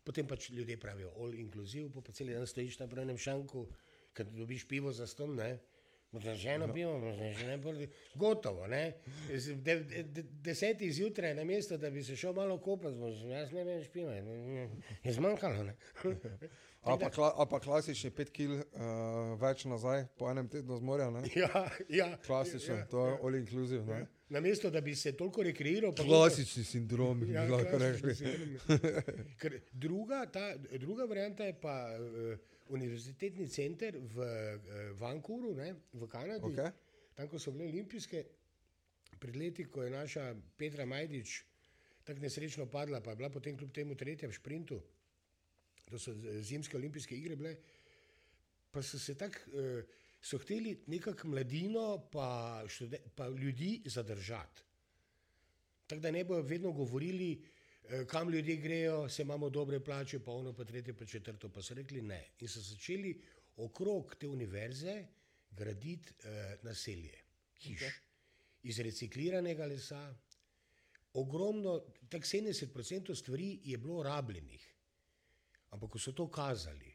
[0.05, 3.67] potem pač ljudje pravijo all inclusive, pa, pa cel dan stojiš na prvem šanku,
[4.13, 5.59] kad dobiš pivo za ston, ne.
[6.14, 6.92] Boš že eno pivo,
[7.46, 7.88] ne prvi.
[8.14, 8.92] Gotovo, ne.
[9.57, 12.98] De, de, de, desetih zjutraj na mesto, da bi se šel malo kopati,
[13.31, 14.12] jaz ne vem, špiva,
[15.03, 15.64] je zmanjkalo.
[16.85, 20.85] A pa, kla, a pa klasični 5 kg uh, več nazaj po enem tednu z
[20.85, 21.07] morja.
[21.11, 21.22] Ne?
[21.35, 22.09] Ja, ja.
[22.27, 23.85] Klasično, Ja, to je all inclusive.
[23.88, 24.07] Ne?
[24.29, 28.14] Na mesto, da bi se toliko rekreiral, pa Klasični sindrom, bi Ja, lahko klasični rekli.
[28.14, 29.62] sindrom.
[29.72, 30.44] Druga, ta,
[30.77, 32.37] druga varianta je pa uh,
[32.68, 36.53] univerzitetni center v uh, Vancouvru, ne, v Kanadi.
[36.53, 36.70] Okej.
[37.14, 38.24] Tam, ko so bile olimpijske,
[39.20, 41.42] pred leti, ko je naša Petra Majdič
[42.05, 44.77] tako nesrečno padla, pa je bila potem kljub temu tretja v šprintu,
[45.88, 47.55] to so z- zimske olimpijske igre bile,
[48.70, 54.62] pa so se tako, uh, so hteli nekako mladino pa, štude, pa ljudi zadržati.
[55.87, 57.54] Tako da ne bojo vedno govorili, eh,
[58.07, 61.49] kam ljudje grejo, se imamo dobre plače, pa ono, pa tretje, pa četrto.
[61.49, 62.25] Pa so rekli ne.
[62.40, 63.20] In so začeli
[63.57, 65.05] okrog te univerze
[65.51, 67.18] graditi eh, naselje,
[67.61, 67.92] hiš okay.
[68.62, 70.14] iz recikliranega lesa.
[71.12, 74.70] Ogromno, tako 70% stvari je bilo rabljenih.
[75.70, 76.90] Ampak ko so to kazali,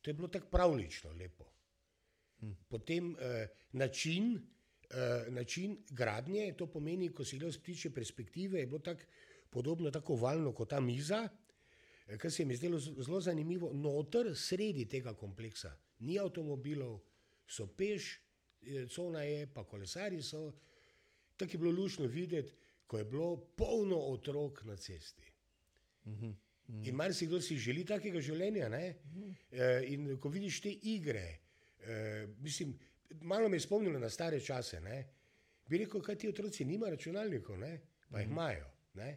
[0.00, 1.44] to je bilo tako pravlično lepo.
[2.68, 4.34] Potem eh, način,
[4.90, 9.02] eh, način gradnje, to pomeni, ko si gledal z ptiče perspektive, je bilo tako
[9.56, 11.22] podobno, tako valno kot ta miza,
[12.06, 13.72] eh, kar se mi je zdelo zelo zanimivo.
[13.72, 15.72] Noter, sredi tega kompleksa,
[16.04, 17.00] ni avtomobilov,
[17.48, 18.12] so peš,
[18.62, 20.52] eh, cona je, pa kolesari so.
[21.36, 22.52] Tako je bilo lušno videti,
[22.86, 25.32] ko je bilo polno otrok na cesti.
[26.84, 28.68] In marsikdo si želi takega življenja.
[28.72, 28.84] Ne?
[29.50, 31.26] E, in ko vidiš te igre,
[31.78, 31.98] e,
[32.42, 32.74] mislim,
[33.22, 34.80] malo me je spomnilo na stare čase.
[34.80, 34.96] Ne?
[35.68, 37.72] Bi rekel, kaj ti otroci nima računalnikov, ne?
[38.10, 38.70] pa jih imajo.
[38.98, 39.10] Ne?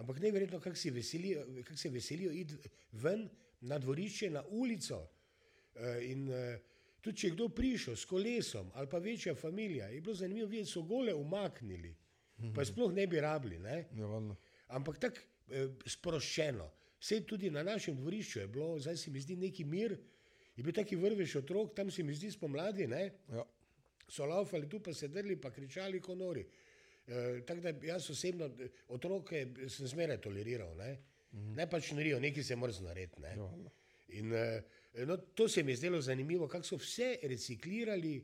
[0.00, 2.56] Ampak neverjetno, kako se veselijo, kak se veselijo iti
[2.92, 3.28] ven
[3.60, 5.02] na dvorišče, na ulico.
[5.74, 6.58] E, in e,
[7.00, 10.70] tudi, če je kdo prišel s kolesom ali pa večja familija, je bilo zanimivo videti,
[10.70, 11.94] so gole umaknili,
[12.54, 13.58] pa sploh ne bi rabili.
[13.58, 13.84] Ne?
[13.96, 14.20] Ja,
[14.76, 16.70] ampak tako eh, sproščeno.
[17.00, 19.96] Vse tudi na našem dvorišču je bilo, zdaj se mi zdi neki mir,
[20.56, 23.44] je bil taki vrvež otrok, tam se mi zdi spomladi, ne, Ja.
[24.08, 26.44] so laufali tu, pa se drli, pa kričali kot nori.
[27.10, 30.92] E, tako da jaz osebno eh, otroke sem zmeraj toleriral, ne,
[31.32, 31.54] mm.
[31.54, 33.20] ne pač norijo, nekaj se mora narediti.
[33.20, 33.28] Ne.
[33.30, 33.70] Ja, valjda.
[34.10, 34.62] In, eh,
[35.06, 38.14] no, to se mi je zdelo zanimivo, kako so vse reciklirali,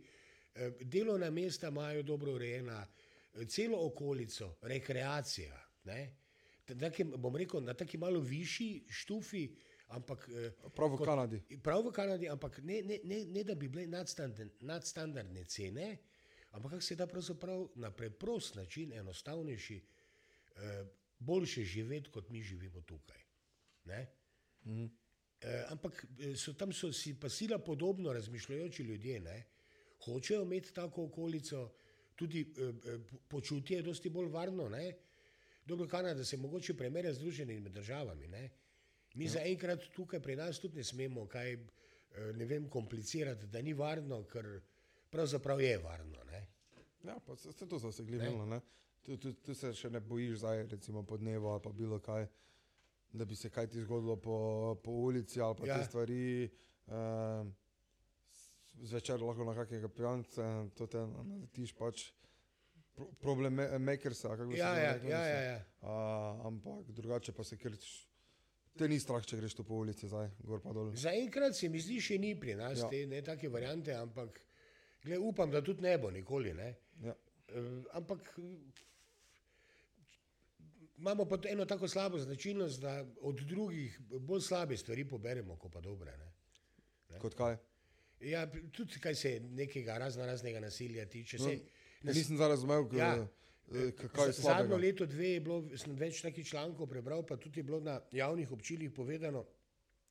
[0.55, 2.87] eh, delovna mesta imajo dobro urejena,
[3.35, 5.59] eh, celo okolico, rekreacija.
[5.85, 6.16] Ne?
[6.64, 9.49] Ta- Taki, bom rekel, na taki malo višji štufi,
[9.88, 10.29] ampak.
[10.31, 11.40] eh, Prav v kot- Kanadi.
[11.62, 15.96] Prav v Kanadi, ampak ne, ne, ne, ne da bi bile nadstandardne, nadstandardne cene,
[16.57, 19.77] ampak se da pravzaprav na preprost način, enostavnejši,
[20.57, 20.85] eh,
[21.19, 23.21] boljše živeti, kot mi živimo tukaj.
[23.85, 24.07] Ne?
[25.40, 29.21] Eh, ampak eh, so, tam so si pa sila podobno razmišljajoči ljudje.
[29.21, 29.45] Ne?
[30.05, 31.73] Hočejo imeti tako okolico,
[32.14, 34.69] tudi po- počutje je dosti bolj varno.
[34.69, 34.95] Ne?
[35.66, 38.29] Dobro, Kanada se mogoče primerja z Združenimi državami.
[38.29, 38.51] Ne?
[39.14, 41.57] Mi zaenkrat tukaj pri nas tudi ne smemo kaj
[42.35, 44.47] ne vem, komplicirati, da ni varno, ker
[45.16, 46.24] pravzaprav je varno.
[46.24, 46.42] Ne?
[47.05, 47.79] Ja, pa se, se to
[48.46, 48.61] ne.
[49.02, 52.26] Tu, tu, tu se še ne bojiš zdaj, recimo po dnevu ali pa bilo kaj,
[53.12, 54.37] da bi se kaj ti zgodilo po,
[54.76, 55.72] po ulici ali pa ja.
[55.72, 55.79] Ja.
[55.79, 56.50] te stvari.
[56.87, 57.55] Um,
[58.76, 62.11] zvečer lahko na kakega pijanca, to te naletiš pač.
[62.94, 65.35] pro- Problem makersa, kako bi se Ja, ja, reklo, ja, mislim.
[65.35, 65.64] ja, ja.
[65.83, 65.94] A,
[66.44, 67.72] ampak drugače pa se ker
[68.76, 70.90] te ni strah, če greš tu po ulici, zdaj gor pa dol.
[70.92, 72.85] Zaenkrat se mi zdi, še ni pri nas Ja.
[72.85, 72.90] ja.
[72.90, 74.40] te ne, take variante, ampak
[75.07, 76.53] gled, upam, da tudi ne bo nikoli.
[76.55, 76.69] Ne?
[77.03, 77.14] Ja.
[77.49, 78.35] Eh, ampak
[80.99, 82.92] imamo pa eno tako slabo značilnost, da
[83.23, 86.16] od drugih bolj slabe stvari poberemo, kot pa dobre.
[86.16, 87.19] Ne?
[87.19, 87.57] Kot kaj?
[88.23, 91.38] Ja, tudi kaj se nekega razno raznega nasilja tiče.
[91.40, 91.59] Se,
[92.03, 93.27] No, nisem zdaj razumel, k- Ja.
[93.69, 97.37] eh, kaj je Z- Zadnjo leto, dve je bilo, sem več takih člankov prebral, pa
[97.37, 99.45] tudi je bilo na javnih občilih povedano,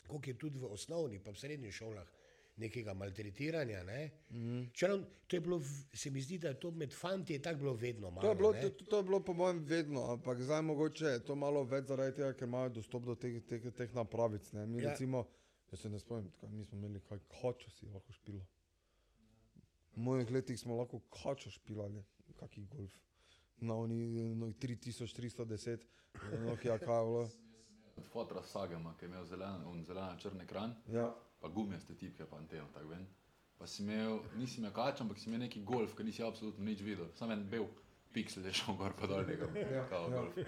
[0.04, 2.08] koliko je tudi v osnovnih, pa v srednjih šolah
[2.58, 3.84] nekega maltretiranja.
[3.84, 4.12] Ne?
[4.30, 4.62] Mm.
[4.74, 5.62] Čeprav, to je bilo,
[5.94, 8.22] se mi zdi, da je to med fanti je tako bilo vedno malo.
[8.22, 8.62] To je, bilo, ne.
[8.62, 12.16] to, to je bilo po mojem vedno, ampak zdaj mogoče je to malo več zaradi
[12.16, 14.52] tega, ker imajo dostop do teh, teh, teh napravic.
[14.54, 14.66] Ne.
[14.66, 14.90] Mi Ja.
[14.90, 15.26] recimo,
[15.72, 18.46] jaz se ne spomnim, kaj mi smo imeli, kaj hočo si lahko špilo.
[19.96, 22.04] V mojih letih smo lahko hočo špilali,
[22.36, 22.94] kakih golf.
[23.58, 25.86] Na oni no, 3310,
[26.46, 27.30] Nokia kaj je bilo.
[27.96, 31.16] Od fotra Sagema, ki je imel zelen, on zelen črn ekran, Ja.
[31.46, 33.06] Pa gumijaste tipke, pa anteno, tako ven.
[33.58, 36.82] Pa si imel, nisi imel kač, ampak si imel neki golf, ki nisi absolutno nič
[36.82, 37.12] videl.
[37.14, 37.68] Sam en bil
[38.16, 39.54] piksel je šel gor pa dol nekam,
[39.92, 40.16] kao ja.
[40.16, 40.40] golf.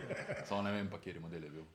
[0.50, 1.68] Samo ne vem pa, kjer model je bil.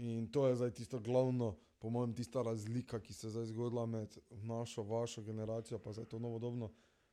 [0.00, 3.84] In to je zdaj tisto glavno, po mojem, tista razlika, ki se je zdaj zgodila
[3.86, 6.70] med našo, vašo generacijo, pa zdaj to novodobno.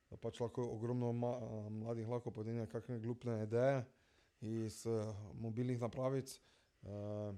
[0.09, 1.33] Da pač lahko ogromno ma,
[1.81, 3.83] mladih lahko podegne kakšne glupne ideje
[4.39, 6.37] iz uh, mobilnih napravic.
[6.85, 7.35] Uh,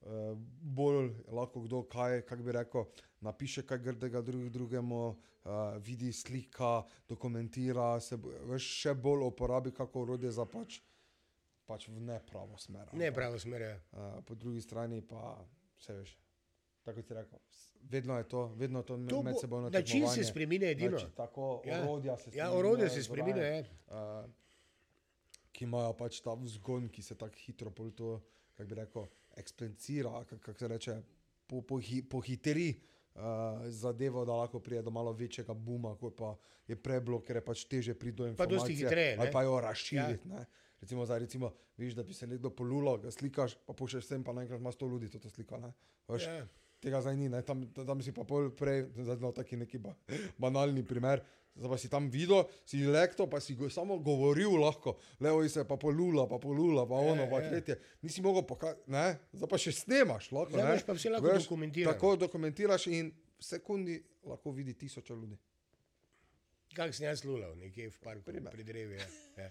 [0.00, 2.84] uh, bolj lahko kdo kaj, kako bi rekel,
[3.20, 10.02] napiše kaj grdega drug, drugemu, uh, vidi slika, dokumentira, se veš, še bolj uporabi kako
[10.02, 10.80] orodje za pač,
[11.66, 12.88] pač v nepravo smer.
[12.92, 13.60] Ne ampak- pravo smer.
[13.62, 13.76] Ja.
[13.92, 15.36] Uh, po drugi strani pa
[15.76, 16.16] vse veš.
[16.84, 17.38] Tako si rekel,
[17.82, 20.98] vedno je to, vedno je to, To med bo- sebojno način se spreminja edino.
[20.98, 21.82] Znači, tako Ja.
[21.82, 23.42] orodja se Ja, spreminjajo, orodje se zraven, spreminja.
[23.44, 23.64] Ja.
[24.22, 24.30] Uh,
[25.52, 28.20] ki imajo pač ta vzgon, ki se tako hitro pol to,
[28.54, 29.06] kako bi rekel,
[29.36, 30.96] eksplicira, kako kak se reče,
[31.46, 32.68] po, po, pohiteri
[33.14, 33.22] uh,
[33.68, 37.44] zadevo, da lahko pride do malo večjega buma, kot pa je prej bilo, ker je
[37.44, 38.58] pač teže priti do Pa informacije.
[38.58, 39.22] dosti hitreje, ne.
[39.22, 40.28] Ali pa jo razširiti.
[40.28, 40.44] Ja.
[40.80, 44.32] Recimo, zdaj, recimo, viš, da bi se nekdo polulal, ga slikaš, pa pošlješ sem, pa
[44.32, 45.58] naenkrat imaš to ljudi, to slika.
[45.58, 45.72] Ne?
[46.08, 46.46] Veš, Ja.
[46.80, 47.40] Tega zdaj ni, ne?
[47.42, 49.94] tam, tam si pa pol prej, zdaj znal taki neki ba,
[50.38, 51.22] banalni primer.
[51.56, 55.60] Zdaj pa si tam videl, si lekto, pa si go, samo govoril lahko, levo se
[55.60, 57.50] je pa polula, pa polula, pa ono, Ja, pa ja.
[57.50, 57.78] tretje.
[58.02, 60.56] Nisi mogel pokazati, ne, zdaj pa še snemaš, lahko.
[60.56, 60.62] Ne.
[60.62, 61.92] imaš pa vse lahko dokumentirano.
[61.94, 65.38] Tako dokumentiraš in v sekundi lahko vidi tisoče ljudi.
[66.76, 68.52] Kak sem jaz lulal, nekje v parku, Primer.
[68.52, 69.00] pri drevi.
[69.00, 69.08] Ja.
[69.46, 69.50] Ja.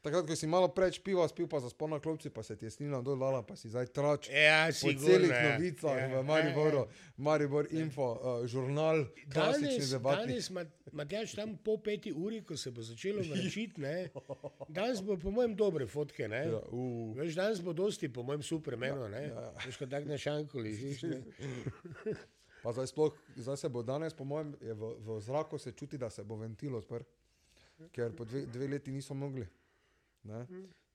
[0.00, 2.70] Takrat, ko si malo preč piva, spil pa za spolna klopci, pa se ti je
[2.70, 4.28] snila dol dala, pa si zdaj trač.
[4.28, 5.42] Ja, Po sigurno, celih ja.
[5.50, 7.12] novicah Ja, v ja, Mariboru, ja.
[7.18, 10.26] Maribor Info, uh, žurnal, klasični Danes, debatni.
[10.28, 14.08] danes Mat- Matjaž, tam po peti uri, ko se bo začelo vrčiti, ne,
[14.68, 16.28] danes bo po mojem dobre fotke.
[16.28, 16.46] Ne.
[16.46, 17.12] Ja, uh.
[17.14, 19.06] Veš, danes bo dosti, po mojem, supermenu.
[19.06, 19.52] Ja, ja.
[19.60, 21.02] Veš, kot tak na šanku ležiš.
[21.04, 21.22] ne.
[22.62, 25.98] Pa zdaj, sploh, zdaj se bo danes, po mojem, je v, v zraku se čuti,
[25.98, 27.04] da se bo ventilo spr.
[27.92, 29.46] Ker po dve, dve leti niso mogli.
[30.26, 30.46] Ne?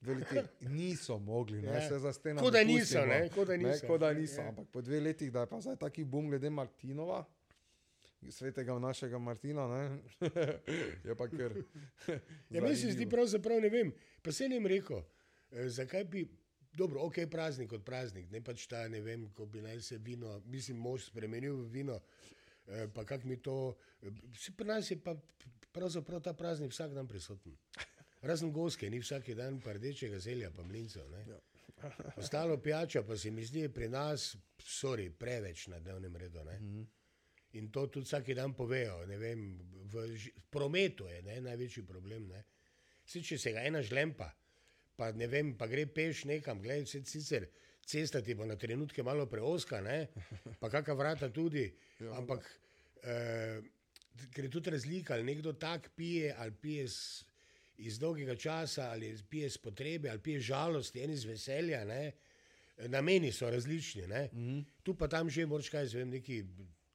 [0.02, 1.90] Dve leti niso mogli, ne Ja.
[1.90, 2.42] se za steno.
[2.42, 3.88] Ko da niso, ne, ko da niso.
[3.88, 4.48] Ko da niso, Ja.
[4.48, 7.26] ampak po dve letih, da je pa zdaj taki bum glede Martinova,
[8.30, 10.00] svetega našega Martina, ne?
[11.06, 11.54] je pa kar.
[12.50, 13.94] Ja, meni se zdi pravzaprav ne vem.
[14.22, 15.02] Pa se jim rekel,
[15.52, 16.28] eh, zakaj bi.
[16.74, 20.42] Dobro, ok, praznik kot praznik, ne pač ta, ne vem, ko bi naj se vino,
[20.46, 21.98] mislim, mož spremenil v vino,
[22.68, 23.76] eh, pa kak mi to.
[24.02, 24.08] eh,
[24.58, 25.16] pri nas je pa
[25.72, 27.58] pravzaprav ta praznik vsak dan prisoten.
[28.22, 31.10] Razen goske, ni vsak dan pa rdečega zelja, pa mlincev.
[31.10, 31.40] ne.
[32.22, 36.44] Ostalo pijača pa se mi zdi pri nas, sorry, preveč na dnevnem redu.
[36.46, 36.86] Ne?
[37.54, 39.02] In to tudi vsak dan povejo.
[39.08, 39.60] Vem,
[39.92, 40.06] v,
[40.50, 42.28] prometu je ne, največji problem.
[42.28, 42.44] Ne.
[43.06, 44.30] Vsi, če se ga ena žlempa,
[44.96, 47.50] pa, ne vem, pa gre peš nekam, gledaj, vse sicer
[47.92, 50.08] cesta ti bo na trenutke malo preoska, ne,
[50.62, 51.66] pa kakšna vrata tudi.
[52.16, 52.46] Ampak
[53.04, 53.60] eh,
[54.32, 57.26] ker je tudi razlika, ali nekdo tak pije, ali pije z,
[57.82, 61.84] iz dolgega časa, ali pije iz potrebe, ali pije žalosti, en iz veselja.
[61.86, 62.12] Ne.
[62.88, 64.08] Nameni so različni.
[64.08, 64.30] Ne.
[64.34, 64.64] Mm -hmm.
[64.84, 66.44] Tu pa tam že moraš kaj, zvem, neki,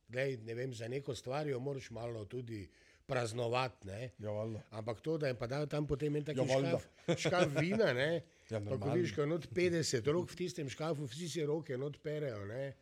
[0.09, 2.69] glej, ne vem, za neko stvar jo moraš malo tudi
[3.07, 3.87] praznovati.
[3.87, 4.11] ne.
[4.19, 4.63] Ja.
[4.71, 6.87] Ampak to, da je pa tam potem en taki Ja, škaf,
[7.19, 8.23] škaf vina, ne?
[8.51, 11.77] Ja, pa ko vidiš, ko je not 50 rok v tistem škafu, vsi si roke
[11.77, 12.75] not perejo, ne?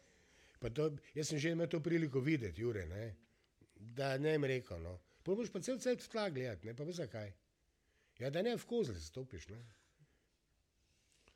[0.61, 3.15] Pa To, jaz sem že imel to priliko videti, Jure, ne?
[3.77, 4.83] da ne vem rekel.
[4.83, 4.99] No.
[5.25, 7.33] Pol boš pa cel cel v tla gledati, ne pa veš zakaj.
[8.19, 9.49] Ja, da ne v kozle stopiš.
[9.49, 9.59] Ne?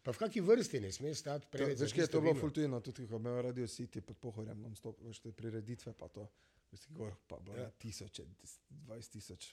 [0.01, 1.81] Pa v kakšni vrsti ne smeš stati preveč.
[1.81, 5.01] veš, kje je to bilo fultujno, tudi ko imel Radio City pod pohorjem, non stop,
[5.01, 6.29] veš, te prireditve pa to,
[6.73, 7.71] veš, gor, pa bilo Ja.
[7.73, 8.25] tisoče,
[8.71, 9.49] dvajset tisoč,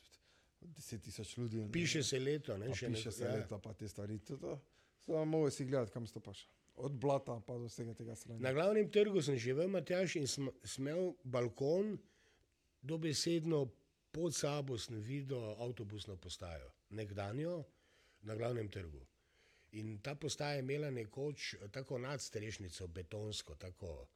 [0.61, 1.57] deset tisoč ljudi.
[1.57, 1.71] ne.
[1.71, 2.69] Piše se leto, ne?
[2.69, 3.33] Še piše ne- se ja.
[3.33, 4.19] leta, pa te stvari.
[4.19, 4.59] To, to,
[5.05, 6.45] samo mogo si gledati, kam stopaš.
[6.77, 8.39] Od blata pa do vsega tega strani.
[8.39, 11.97] Na glavnem trgu sem živel, Matjaš, in sem smel balkon,
[12.81, 13.65] dobesedno
[14.15, 17.63] pod sabo sem videl avtobusno postajo, nekdanjo
[18.21, 19.03] na glavnem trgu.
[19.75, 24.07] In ta postaja je imela nekoč eh, tako nadstrešnico, betonsko, tako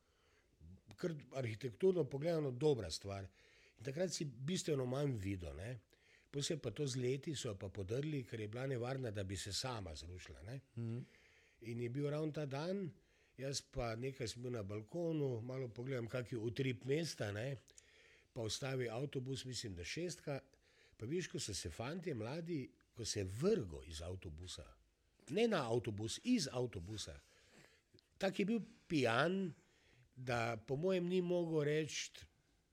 [0.99, 3.27] kar arhitekturno pogledano dobra stvar.
[3.77, 5.55] In takrat si bistveno manj videl.
[5.55, 5.79] Ne?
[6.31, 9.53] Potem pa to z leti so pa podrli, ker je bila nevarna, da bi se
[9.53, 10.41] sama zrušila.
[10.41, 10.59] Ne?
[11.61, 12.89] In je bil ravno ta dan,
[13.37, 17.55] jaz pa nekaj sem bil na balkonu, malo pogledam, kak je utrip mesta, ne?
[18.33, 20.39] Pa ustavi avtobus, mislim, da šestka.
[20.97, 24.65] Pa viš, ko so se fanti mladi, ko se vrgo iz avtobusa,
[25.29, 27.19] ne na avtobus, iz avtobusa.
[28.17, 29.53] Tak je bil pijan,
[30.15, 32.11] da po mojem ni mogel reči,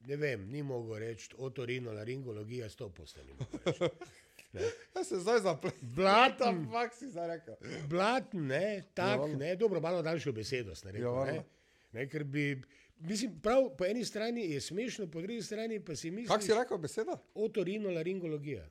[0.01, 3.33] ne vem, ni mogel reči otorino, laringologija, sto postani.
[4.97, 5.89] Jaz se zdaj zapletem.
[5.95, 7.55] Blaten, Fak si zdaj rekel.
[7.89, 9.37] blaten, ne, tak, valjda.
[9.37, 11.45] ne, dobro, malo daljšo besedo, sem rekel, Ja, ne,
[11.93, 12.63] ne, ker bi,
[12.99, 16.55] mislim, prav po eni strani je smešno, po drugi strani pa si misliš, Kak si
[16.55, 17.19] rekel beseda?
[17.35, 18.69] otorino, laringologija.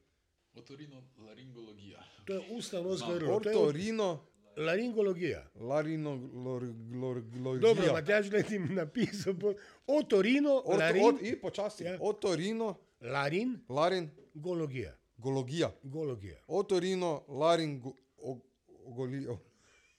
[0.53, 2.03] Otorino laringologija.
[2.25, 4.25] To je usta, nos, grlo, to je Ortorino,
[4.57, 5.49] laringologija.
[5.55, 7.59] laringologija.
[7.59, 9.33] Dobro, Matjaž, da ti napisal,
[9.87, 11.83] otorino, Orto, larin, od, i počasi.
[11.83, 11.97] Ja.
[12.01, 14.97] Otorino, larin, larin, gologija.
[15.17, 15.71] gologija.
[15.83, 16.37] Gologija.
[16.47, 19.37] Otorino, laringologija.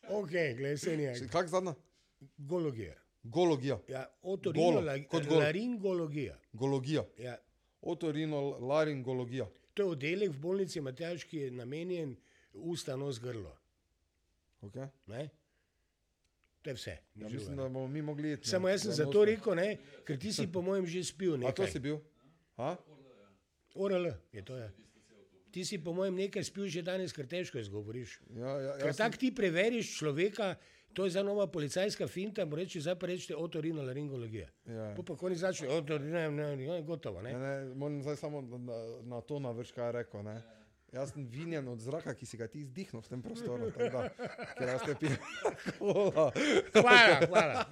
[0.09, 1.29] Ok, gledaj, se nije.
[1.29, 1.75] Kak zadnja?
[2.37, 2.95] Gologija.
[3.29, 3.79] Gologija.
[3.89, 4.83] Ja, otorino, Golo.
[6.53, 7.05] Gologija.
[7.19, 7.37] Ja.
[7.83, 9.47] Otorino, laringologija.
[9.75, 12.17] To je oddelek v bolnici Matjaž, ki je namenjen
[12.53, 13.53] usta, nos, grlo.
[14.63, 14.89] Okay.
[15.07, 15.29] Ne?
[16.63, 16.97] To je vse.
[17.15, 18.49] Ja, mislim, da bomo mi mogli iti.
[18.49, 19.25] Samo jaz sem za zato nosno.
[19.25, 19.69] rekel, ne,
[20.05, 21.71] ker ti si po mojem že spil A to nekaj.
[21.71, 21.99] si bil?
[22.57, 22.77] Ha?
[23.75, 24.57] ORL je to.
[24.57, 24.71] Ja.
[25.51, 28.19] Ti si po mojem nekaj spil že danes, ker težko izgovoriš.
[28.35, 30.57] Ja, ja, Ker jaz sem- tako ti preveriš človeka,
[30.97, 34.49] to je za nova policajska finta, mu reči, zdaj pa rečete otorino laringologija.
[34.67, 34.95] Ja.
[34.97, 37.39] Po pa oni začne, otorino, ne, ne, ne, gotovo, Ne, ne.
[37.39, 40.23] ne, moram zdaj samo na, na, to navrš, kaj je rekel.
[40.25, 40.41] Ne.
[40.89, 43.69] Jaz sem vinjen od zraka, ki si ga ti izdihnil v tem prostoru.
[43.71, 44.09] tako Da,
[44.55, 45.17] ker jaz te pijem.
[46.73, 47.65] Hvala, hvala.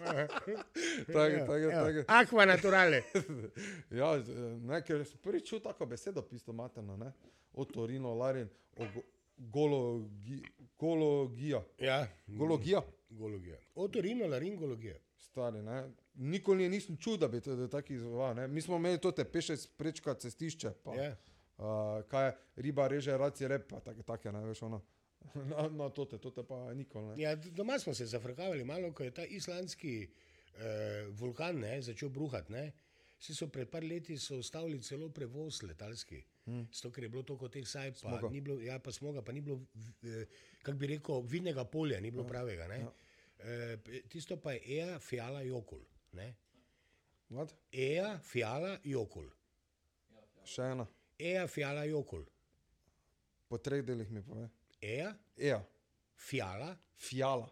[1.07, 2.05] Tako, tako, Evo, tako.
[2.11, 3.03] Aqua naturale.
[3.93, 4.13] Ja,
[4.61, 7.13] ne, ker sem prvič čutil tako besedo, pisto materno, ne.
[7.55, 9.07] Otorino, larin, ogo-
[9.39, 10.43] gologi,
[10.77, 11.63] gologija.
[11.79, 12.83] Ja, Gologija, gologija.
[13.75, 14.99] Otorino laringologija.
[15.19, 15.91] stari, ne.
[16.15, 18.49] Nikoli je nisem čutil, da bi to tako izval, ne.
[18.49, 21.17] Mi smo imeli to te peše sprečka cestišče, pa Ja.
[21.59, 24.83] uh, kaj je, riba reže, raci rep, pa take, take, ne, veš, ono.
[25.51, 27.23] Na, na tote, tote pa nikoli, ne.
[27.23, 30.09] Ja, doma smo se zafrkavali malo, ko je ta islandski
[30.59, 32.53] eh, vulkan ne, začel bruhati.
[32.53, 32.73] Ne.
[33.19, 36.23] Vsi so pred par leti ustavili celo prevoz letalski.
[36.45, 36.67] Hmm.
[36.73, 38.29] Zato, ker je bilo toliko teh saj, pa Smoga.
[38.29, 39.63] ni bilo, ja, pa smoga, pa ni bilo,
[40.03, 40.27] eh,
[40.63, 42.29] kako bi rekel, vidnega polja, ni bilo ja.
[42.29, 42.69] pravega.
[42.69, 42.79] Ne.
[42.81, 42.93] Ja.
[43.45, 45.81] Eh, tisto pa je Ea, Fiala, Jokul.
[47.31, 47.55] What?
[47.73, 49.27] Ea, Fiala, Jokul.
[50.45, 50.87] Še ena,
[51.19, 52.25] Ea, Fiala, Jokul.
[53.49, 54.49] po treh delih mi pove.
[54.83, 55.61] Ea, Eja,
[56.17, 57.49] Fiala, fjala,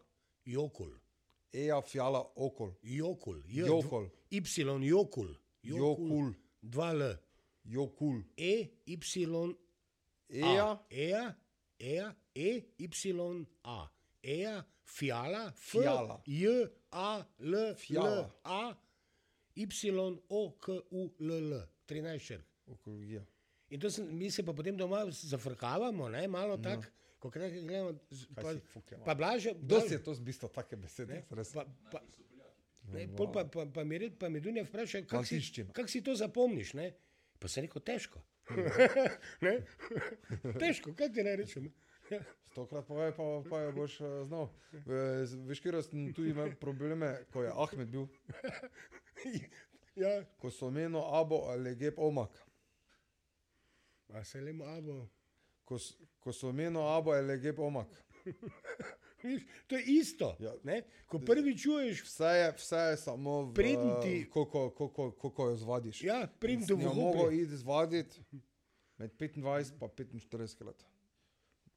[0.47, 0.93] Jokul.
[1.53, 3.43] eja, fjala, okol, Jokul.
[3.47, 4.11] J, Jokul.
[4.31, 4.41] Y,
[4.89, 5.37] Jokul.
[5.63, 6.35] Jokul.
[6.63, 7.19] Dva L.
[7.65, 8.97] jokul, E, Y,
[10.29, 11.35] eja, Ea,
[11.81, 13.89] Ea, E, Y, A.
[14.23, 16.23] Ea, Fiala, F, Fiala.
[16.27, 18.11] J, A, L, Fiala.
[18.11, 18.75] L, A,
[19.55, 19.67] Y,
[20.29, 21.63] O, K, U, L, L.
[21.87, 22.47] 13 šerk.
[22.67, 23.25] okologija.
[23.71, 26.85] In to sem, mi se pa potem doma zafrkavamo, ne, malo tako,
[27.19, 27.95] ko kaj gledamo.
[28.35, 28.53] Pa,
[29.05, 29.55] pa blaže.
[29.57, 31.15] Kdo si je to zbisto take besede?
[31.15, 31.53] Ne, res?
[31.53, 32.03] pa, pa,
[32.93, 35.41] ne, pol pa, pa, pa, mi red, pa mi Dunja vpraša, kako si,
[35.73, 36.75] kak si to zapomniš.
[36.77, 36.93] Ne?
[37.41, 38.23] Pa sem rekel, težko.
[39.45, 39.57] Ne?
[40.61, 41.73] težko, kaj ti naj rečem?
[42.53, 44.49] Stokrat povej, pa, pa jo boš uh, znal.
[44.73, 45.01] E,
[45.49, 48.07] veš, kjer sem tu imel probleme, ko je Ahmed bil,
[49.97, 52.37] ja, ko so menil abo ali geb omak.
[54.13, 55.09] a se le abo.
[55.65, 55.79] Ko,
[56.21, 57.89] ko so menil abo ali geb omak.
[59.67, 60.37] To je isto.
[60.41, 60.53] Ja.
[60.65, 60.83] Ne?
[61.07, 65.57] Ko prvi čuješ, Vse je, vse je samo v, Preden ti- koliko, koliko, koliko jo
[65.57, 66.03] zvadiš.
[66.03, 68.21] ja, pridem do Jo mogo iti zvaditi
[68.99, 70.85] med 25 in 45 let.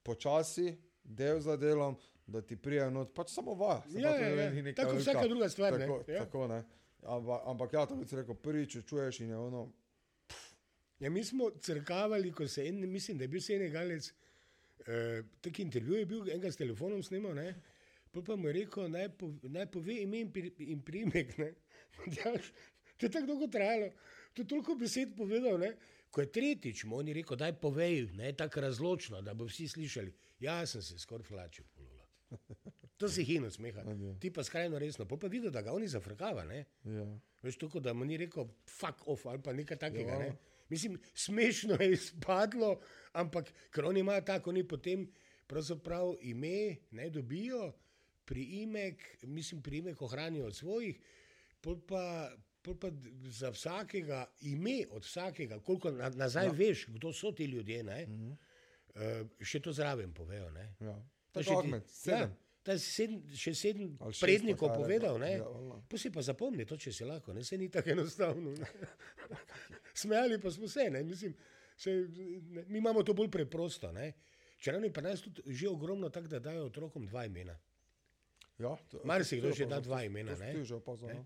[0.05, 0.69] Počasi,
[1.03, 1.95] del za delom,
[2.27, 3.81] da ti prijajo not, pač samo vaja.
[3.89, 4.73] Ja, pa to ja, ne ja.
[4.73, 5.79] Tako velika- vsaka druga stvar, ne.
[5.79, 6.19] Tako, Ja.
[6.19, 6.59] tako ne.
[7.03, 9.71] Ampak, ampak ja, to bi si rekel, prvič čuješ in je ono,
[10.99, 14.13] Ja, mi smo crkavali, ko se en, mislim, da je bil Senegalec,
[14.79, 17.49] eh, taki intervju je bil, enega s telefonom snimal, ne.
[18.11, 21.37] Pol pa mu je rekel, naj, po, naj pove ime in, pri, in primek.
[21.37, 21.51] Ne.
[22.97, 23.89] To je tako dolgo trajalo,
[24.33, 25.57] to je toliko besed povedal.
[25.59, 25.73] Ne.
[26.15, 29.67] Ko je tretjič, mu on je rekel, daj povej, ne tako razločno, da bo vsi
[29.67, 30.13] slišali.
[30.39, 31.65] Ja, sem se skoraj flačil.
[31.75, 32.05] polula.
[32.97, 33.83] To se hino smeha.
[34.19, 35.03] Ti pa skrajno resno.
[35.05, 36.45] Pol pa videl, da ga oni zafrkava.
[36.47, 36.61] Ne.
[36.87, 37.03] ja.
[37.43, 40.11] Veš, tako da mu ni rekel, fuck off ali pa nekaj takega.
[40.11, 40.19] Ja.
[40.19, 40.29] Ne?
[40.69, 42.79] Mislim, smešno je izpadlo,
[43.13, 45.09] ampak ker oni imajo tako, oni potem
[45.47, 47.73] pravzaprav ime ne dobijo,
[48.25, 50.99] priimek, mislim, priimek ohranijo od svojih,
[51.61, 52.31] pol pa
[53.29, 56.51] za vsakega ime od vsakega, koliko na, nazaj ja.
[56.51, 58.35] veš, kdo so ti ljudje, ne, -hmm.
[58.95, 60.49] uh, še to zraven povejo.
[60.51, 60.75] Ne.
[60.79, 60.95] Ja.
[61.31, 62.19] Tako Ahmed, sedem.
[62.19, 65.27] Ja, ta si sedem, še sedem prednikov je povedal, rekla.
[65.27, 65.31] ne.
[65.37, 65.81] Ja, valjda.
[65.89, 68.55] Pa si pa zapomni to, če si lahko, ne, se ni tako enostavno.
[70.01, 71.35] Smejali pa smo se, ne, mislim,
[71.77, 71.91] se,
[72.49, 74.13] ne, mi imamo to bolj preprosto, ne.
[74.57, 77.59] Čeprav je pri nas tudi že ogromno tako, da dajo otrokom dva imena.
[78.59, 80.53] Ja, to- Marsikdo to že je da opazno, dva to- imena, to si ne.
[80.53, 81.25] ti že opazil, no.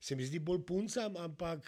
[0.00, 1.66] Se mi zdi bolj puncam, ampak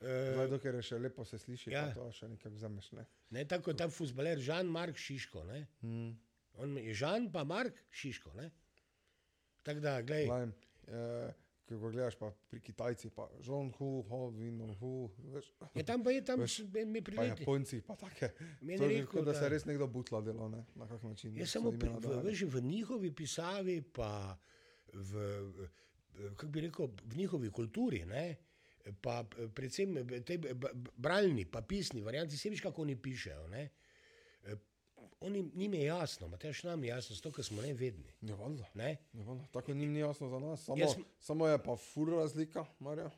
[0.00, 1.86] uh, dokler je še lepo se sliši, Ja.
[1.86, 2.92] pa to še nekako vzameš.
[2.92, 3.06] Ne?
[3.30, 5.44] ne tako kot ta futbaler Žan-Mark Šiško.
[5.44, 5.66] Ne.
[5.82, 6.10] Mm.
[6.54, 8.32] On je Žan, pa Mark Šiško.
[8.34, 8.50] ne.
[9.62, 10.52] Tako da, gledaj, Lajm,
[10.88, 11.32] eh,
[11.68, 14.92] ko ga gledaš pa pri Kitajcih, pa Žon Hu, Ho, Vin, Hu,
[15.30, 17.42] veš, je tam pa je tam Veš, mi prileti.
[17.42, 18.32] Japonci, pa take.
[18.60, 20.64] Meni je rekel, da se da- je res nekdo butla delo, ne?
[20.74, 21.36] na kak način.
[21.36, 24.38] So samo pri, v, veš, v njihovi pisavi, pa
[24.92, 25.12] v,
[26.30, 28.36] kako bi rekel, v njihovi kulturi, ne,
[29.00, 29.94] pa predvsem
[30.26, 30.38] te
[30.96, 33.48] bralni, pa pisni varianti, se veš, kako oni pišejo.
[33.48, 33.68] Ne.
[35.20, 38.12] Oni, njim je jasno, Mateš nam je jasno, zato ker smo nevedni.
[38.20, 38.64] Ja, valjda.
[38.74, 38.96] Ne?
[39.12, 39.46] Ja, valjda.
[39.46, 40.64] Tako njim ni jasno za nas.
[40.64, 43.10] Samo, Jaz sem- samo je pa fur razlika, Marja.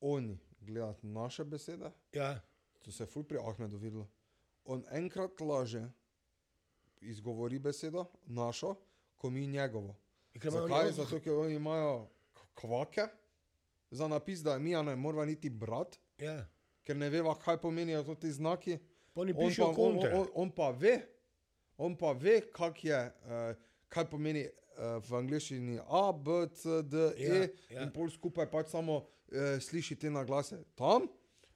[0.00, 2.40] Oni gledajo naše besede, Ja,
[2.82, 4.08] to se je ful pri Ahmedu videlo.
[4.64, 5.88] On enkrat laže,
[7.00, 8.74] izgovori besedo, našo,
[9.16, 9.96] ko mi njegovo.
[10.52, 10.68] Zakaj?
[10.80, 12.08] oni- Zato, ker oni imajo
[12.54, 13.06] kvake
[13.90, 16.46] za napis, da mi ja ne moramo niti brati, ja.
[16.82, 18.78] ker ne veva, kaj pomenijo ti znaki.
[19.14, 21.00] On pa, on, on, on pa ve,
[21.78, 23.56] on pa ve, kak je, uh,
[23.88, 27.82] kaj pomeni uh, v angleščini A, B, C, D, E, Ja, ja, ja.
[27.82, 29.04] in pol skupaj pač samo uh,
[29.60, 30.62] sliši te naglase.
[30.74, 31.04] Tam,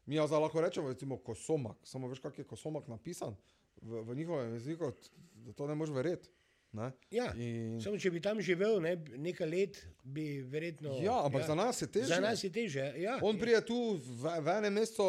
[0.06, 3.32] mi ja zdaj lahko rečemo, recimo kosomak, samo veš, kak je kosomak napisan
[3.76, 4.92] v, v njihovem jeziku,
[5.34, 6.28] da to ne moreš verjeti.
[6.76, 6.90] Ne?
[7.10, 10.98] Ja, In, Samo če bi tam živel ne, nekaj let, bi verjetno.
[11.00, 11.46] ja, ampak ja.
[11.46, 12.10] za nas je težje.
[12.10, 12.84] Za nas je teže.
[13.00, 13.16] Ja.
[13.24, 15.06] On pride tu v, v enem mestu,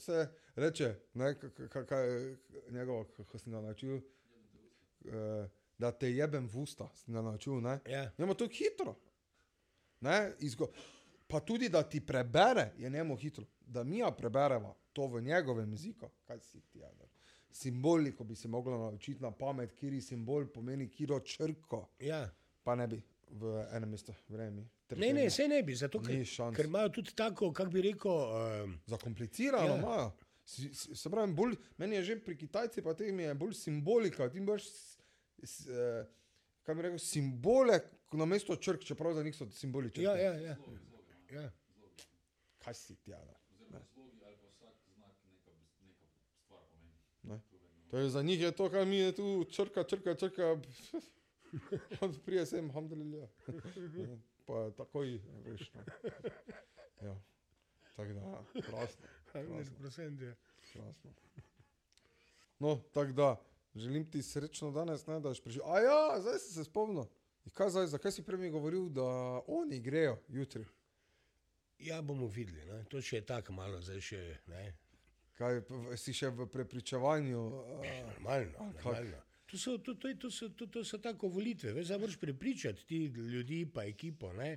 [0.00, 0.24] se
[0.56, 1.34] reče, ne,
[1.68, 2.08] kaj
[2.70, 4.00] njegovo, kako sem ga naučil,
[5.04, 5.44] eh,
[5.78, 7.60] da te jebem v usta, sem ga naučil.
[7.60, 8.10] Ne, Ja.
[8.18, 8.96] Njemu to hitro.
[10.00, 10.70] Ne, izgo,
[11.26, 13.44] pa tudi, da ti prebere, je njemu hitro.
[13.60, 16.90] Da mi ja preberemo to v njegovem jeziku, kaj si ti je.
[17.54, 22.24] Simboli, ko bi se mogla naučiti na pamet, kiri simbol pomeni kiro črko, Ja.
[22.62, 22.98] pa ne bi
[23.30, 24.64] v enem mestu, vremi.
[24.90, 26.18] Ne, ne, se ne bi, zato ker,
[26.56, 28.10] ker imajo tudi tako, kako bi rekel.
[28.64, 29.76] Um, Zakomplicirano Ja.
[29.76, 30.10] imajo.
[30.44, 34.26] Se pravi, bolj, meni je že pri Kitajcih, pa tem je bolj simbolika.
[34.28, 34.66] Ti imaš,
[35.68, 36.04] eh,
[36.62, 37.78] kaj bi rekel, simbole
[38.12, 40.02] na mesto črk, čeprav za njih so simboli črk.
[40.02, 40.56] ja, ja, ja.
[41.32, 41.50] ja.
[42.58, 43.32] Kaj si ti, Ana?
[47.24, 47.40] Ne.
[47.90, 50.56] To je za njih je to, kar mi je tu črka, črka, črka.
[52.00, 53.28] On prije sem, alhamdulillah.
[54.46, 55.72] Pa takoj, veš.
[55.74, 55.82] No.
[57.02, 57.16] Ja.
[57.96, 59.06] Tako da, krasno.
[59.32, 59.58] krasno.
[59.80, 60.34] 100%.
[60.72, 61.10] Krasno.
[62.58, 63.36] No, tako da,
[63.74, 65.62] želim ti srečno danes, ne, da boš prišel.
[65.64, 67.04] A ja, zdaj si se spomnil.
[67.44, 69.04] In Kaj zdaj, zakaj si prej mi govoril, da
[69.46, 70.64] oni grejo jutri?
[71.78, 72.64] ja, bomo videli.
[72.64, 72.84] Ne?
[72.90, 74.64] To še je tako malo, zdaj še ne.
[75.34, 75.60] Kaj,
[75.96, 77.38] si še v prepričevanju?
[77.38, 78.68] Uh, Normalno.
[78.74, 79.22] normalno.
[79.46, 82.86] To so, to, to, to, so, to, to so tako volitve, veš, zdaj moraš prepričati
[82.86, 84.56] ti ljudi, pa ekipo, ne,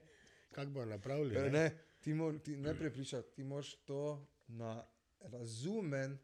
[0.51, 1.45] kako bo napravljeno.
[1.45, 1.65] Eh, ne,
[1.99, 4.83] ti, mor, ti ne prepričati, ti moraš to na
[5.21, 6.17] razumen,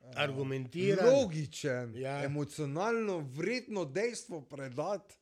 [0.00, 1.08] eh, Argumentiran.
[1.08, 2.24] logičen, Ja.
[2.24, 5.14] emocionalno vredno dejstvo predati,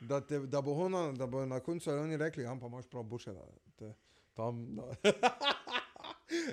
[0.00, 3.32] da, te, da, bo ona, da bo na koncu oni rekli, pa imaš prav boljše,
[3.32, 3.44] da
[3.76, 3.94] te
[4.34, 4.76] tam.
[4.76, 4.92] Da.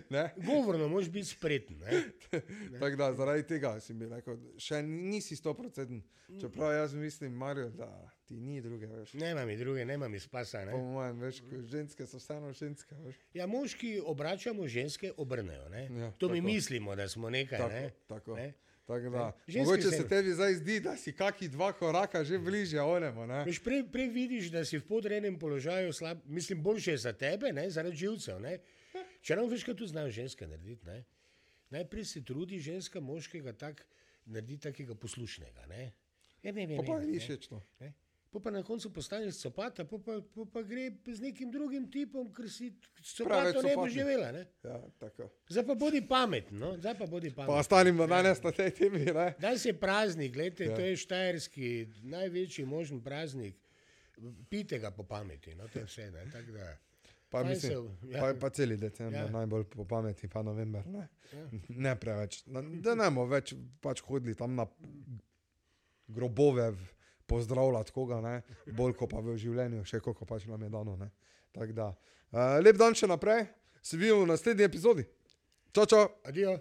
[0.09, 0.33] ne?
[0.37, 1.77] Govorno moraš biti spreten.
[1.77, 2.03] Ne?
[2.79, 6.01] Tako da zaradi tega si mi rekel, še nisi 100%.
[6.41, 7.87] Čeprav jaz mislim, Mario, da
[8.25, 9.13] ti ni druge, veš.
[9.13, 10.59] Nema mi druge, nema mi spasa.
[10.61, 10.83] Po Ne?
[10.83, 13.15] mojem, veš, ženske so vseeno ženske, veš.
[13.33, 15.69] Ja, moški obračamo, ženske obrnejo.
[15.69, 15.83] Ne?
[15.93, 16.45] Ja, to mi tako.
[16.45, 17.57] mislimo, da smo nekaj.
[17.59, 17.89] Tako, ne?
[18.07, 18.35] tako.
[18.35, 18.53] Ne?
[18.83, 19.25] Tako da,
[19.57, 23.27] mogoče se- tebi zdaj zdi, da si kaki dva koraka že bližje onemu.
[23.27, 23.45] ne?
[23.63, 27.95] Prej, prej vidiš, da si v podrejenem položaju, slab, mislim, boljše za tebe, ne, zaradi
[27.97, 28.39] živcev.
[28.39, 28.57] Ne.
[29.21, 30.85] Če nam veš, kaj tu znajo ženske narediti.
[30.85, 31.03] Ne.
[31.69, 33.85] Najprej se trudi ženska moškega tak,
[34.25, 35.65] narediti takega poslušnega.
[35.67, 35.91] Ne.
[36.43, 37.61] Ja, ne, ne, Pa pa ne, ni ne, všečno.
[37.79, 37.93] ne.
[38.31, 42.29] Po pa na koncu postaneš sopata, po pa, po pa gre z nekim drugim tipom,
[42.31, 43.91] ker si Preveč sopato ne sopatni.
[43.91, 44.31] živela.
[44.31, 44.45] Ne.
[44.63, 45.27] Ja, tako.
[45.47, 46.69] Zdaj pa bodi pameten, no?
[46.77, 47.59] zdaj pa bodi Pa pameten.
[47.59, 49.03] ostanimo danes na tej temi.
[49.05, 49.33] Ne?
[49.37, 50.63] Danes je praznik, gledajte.
[50.65, 50.75] Ja.
[50.75, 51.67] to je štajerski,
[52.05, 53.59] največji možen praznik.
[54.49, 56.07] Pite ga po pameti, no to je vse.
[56.11, 56.23] Ne?
[56.31, 56.71] tako Da,
[57.31, 58.19] Pa, mislim, se- ja.
[58.19, 59.29] pa, pa celi decembr, Ja.
[59.29, 60.83] najbolj po pameti, pa november.
[60.87, 61.45] Ne, Ja.
[61.69, 62.41] ne preveč.
[62.45, 64.65] Da ne bomo več pač hodili tam na
[66.07, 66.73] grobove
[67.25, 68.41] pozdravljati koga, ne?
[68.67, 70.97] bolj kot pa v življenju, še koliko pač nam je dano.
[70.97, 71.07] Ne?
[71.51, 71.93] Tak da.
[72.31, 73.45] Uh, lep dan še naprej,
[73.81, 75.05] se vidimo v naslednji epizodi.
[75.71, 76.05] Čau, čau.
[76.23, 76.57] Adijo.